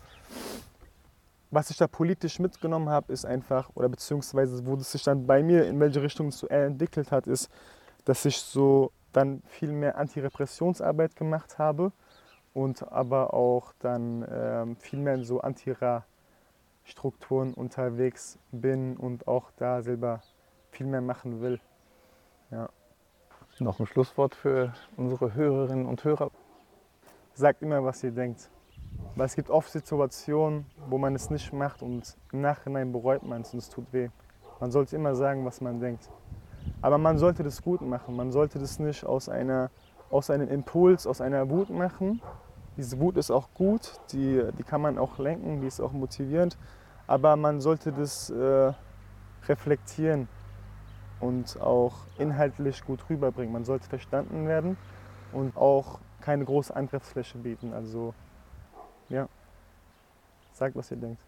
Was 1.50 1.70
ich 1.70 1.78
da 1.78 1.86
politisch 1.86 2.38
mitgenommen 2.38 2.90
habe, 2.90 3.10
ist 3.14 3.24
einfach, 3.24 3.70
oder 3.74 3.88
beziehungsweise 3.88 4.66
wo 4.66 4.76
das 4.76 4.92
sich 4.92 5.02
dann 5.04 5.26
bei 5.26 5.42
mir 5.42 5.66
in 5.66 5.80
welche 5.80 6.02
Richtung 6.02 6.28
es 6.28 6.38
so 6.38 6.48
entwickelt 6.48 7.10
hat, 7.10 7.26
ist, 7.26 7.48
dass 8.04 8.26
ich 8.26 8.36
so 8.36 8.92
dann 9.12 9.42
viel 9.46 9.72
mehr 9.72 9.98
Antirepressionsarbeit 9.98 11.16
gemacht 11.16 11.58
habe 11.58 11.92
und 12.54 12.90
aber 12.92 13.34
auch 13.34 13.72
dann 13.78 14.26
ähm, 14.30 14.76
viel 14.76 14.98
mehr 14.98 15.14
in 15.14 15.24
so 15.24 15.40
Antira-Strukturen 15.40 17.54
unterwegs 17.54 18.38
bin 18.52 18.96
und 18.96 19.28
auch 19.28 19.50
da 19.56 19.82
selber 19.82 20.20
viel 20.70 20.86
mehr 20.86 21.00
machen 21.00 21.40
will. 21.40 21.60
Noch 23.58 23.78
ein 23.78 23.86
Schlusswort 23.86 24.34
für 24.34 24.72
unsere 24.96 25.34
Hörerinnen 25.34 25.86
und 25.86 26.02
Hörer. 26.04 26.30
Sagt 27.34 27.62
immer, 27.62 27.84
was 27.84 28.02
ihr 28.02 28.10
denkt. 28.10 28.50
Weil 29.16 29.26
es 29.26 29.36
gibt 29.36 29.50
oft 29.50 29.70
Situationen, 29.70 30.66
wo 30.88 30.98
man 30.98 31.14
es 31.14 31.30
nicht 31.30 31.52
macht 31.52 31.82
und 31.82 32.16
im 32.32 32.40
Nachhinein 32.40 32.92
bereut 32.92 33.22
man 33.22 33.42
es 33.42 33.52
und 33.52 33.58
es 33.58 33.68
tut 33.68 33.92
weh. 33.92 34.08
Man 34.60 34.70
sollte 34.70 34.96
immer 34.96 35.14
sagen, 35.14 35.44
was 35.44 35.60
man 35.60 35.80
denkt. 35.80 36.10
Aber 36.82 36.98
man 36.98 37.18
sollte 37.18 37.42
das 37.42 37.62
gut 37.62 37.80
machen. 37.82 38.16
Man 38.16 38.32
sollte 38.32 38.58
das 38.58 38.78
nicht 38.78 39.04
aus, 39.04 39.28
einer, 39.28 39.70
aus 40.10 40.30
einem 40.30 40.48
Impuls, 40.48 41.06
aus 41.06 41.20
einer 41.20 41.48
Wut 41.50 41.70
machen. 41.70 42.20
Diese 42.76 42.98
Wut 42.98 43.16
ist 43.16 43.30
auch 43.30 43.48
gut, 43.54 44.00
die, 44.12 44.42
die 44.58 44.62
kann 44.62 44.80
man 44.80 44.98
auch 44.98 45.18
lenken, 45.18 45.60
die 45.60 45.66
ist 45.66 45.80
auch 45.80 45.92
motivierend. 45.92 46.56
Aber 47.06 47.36
man 47.36 47.60
sollte 47.60 47.92
das 47.92 48.30
äh, 48.30 48.72
reflektieren 49.48 50.28
und 51.18 51.60
auch 51.60 51.94
inhaltlich 52.18 52.84
gut 52.84 53.04
rüberbringen. 53.10 53.52
Man 53.52 53.64
sollte 53.64 53.88
verstanden 53.88 54.46
werden 54.46 54.76
und 55.32 55.56
auch 55.56 55.98
keine 56.20 56.44
große 56.44 56.74
Angriffsfläche 56.74 57.38
bieten. 57.38 57.72
Also 57.72 58.14
ja, 59.08 59.28
sagt, 60.52 60.76
was 60.76 60.90
ihr 60.90 60.96
denkt. 60.96 61.20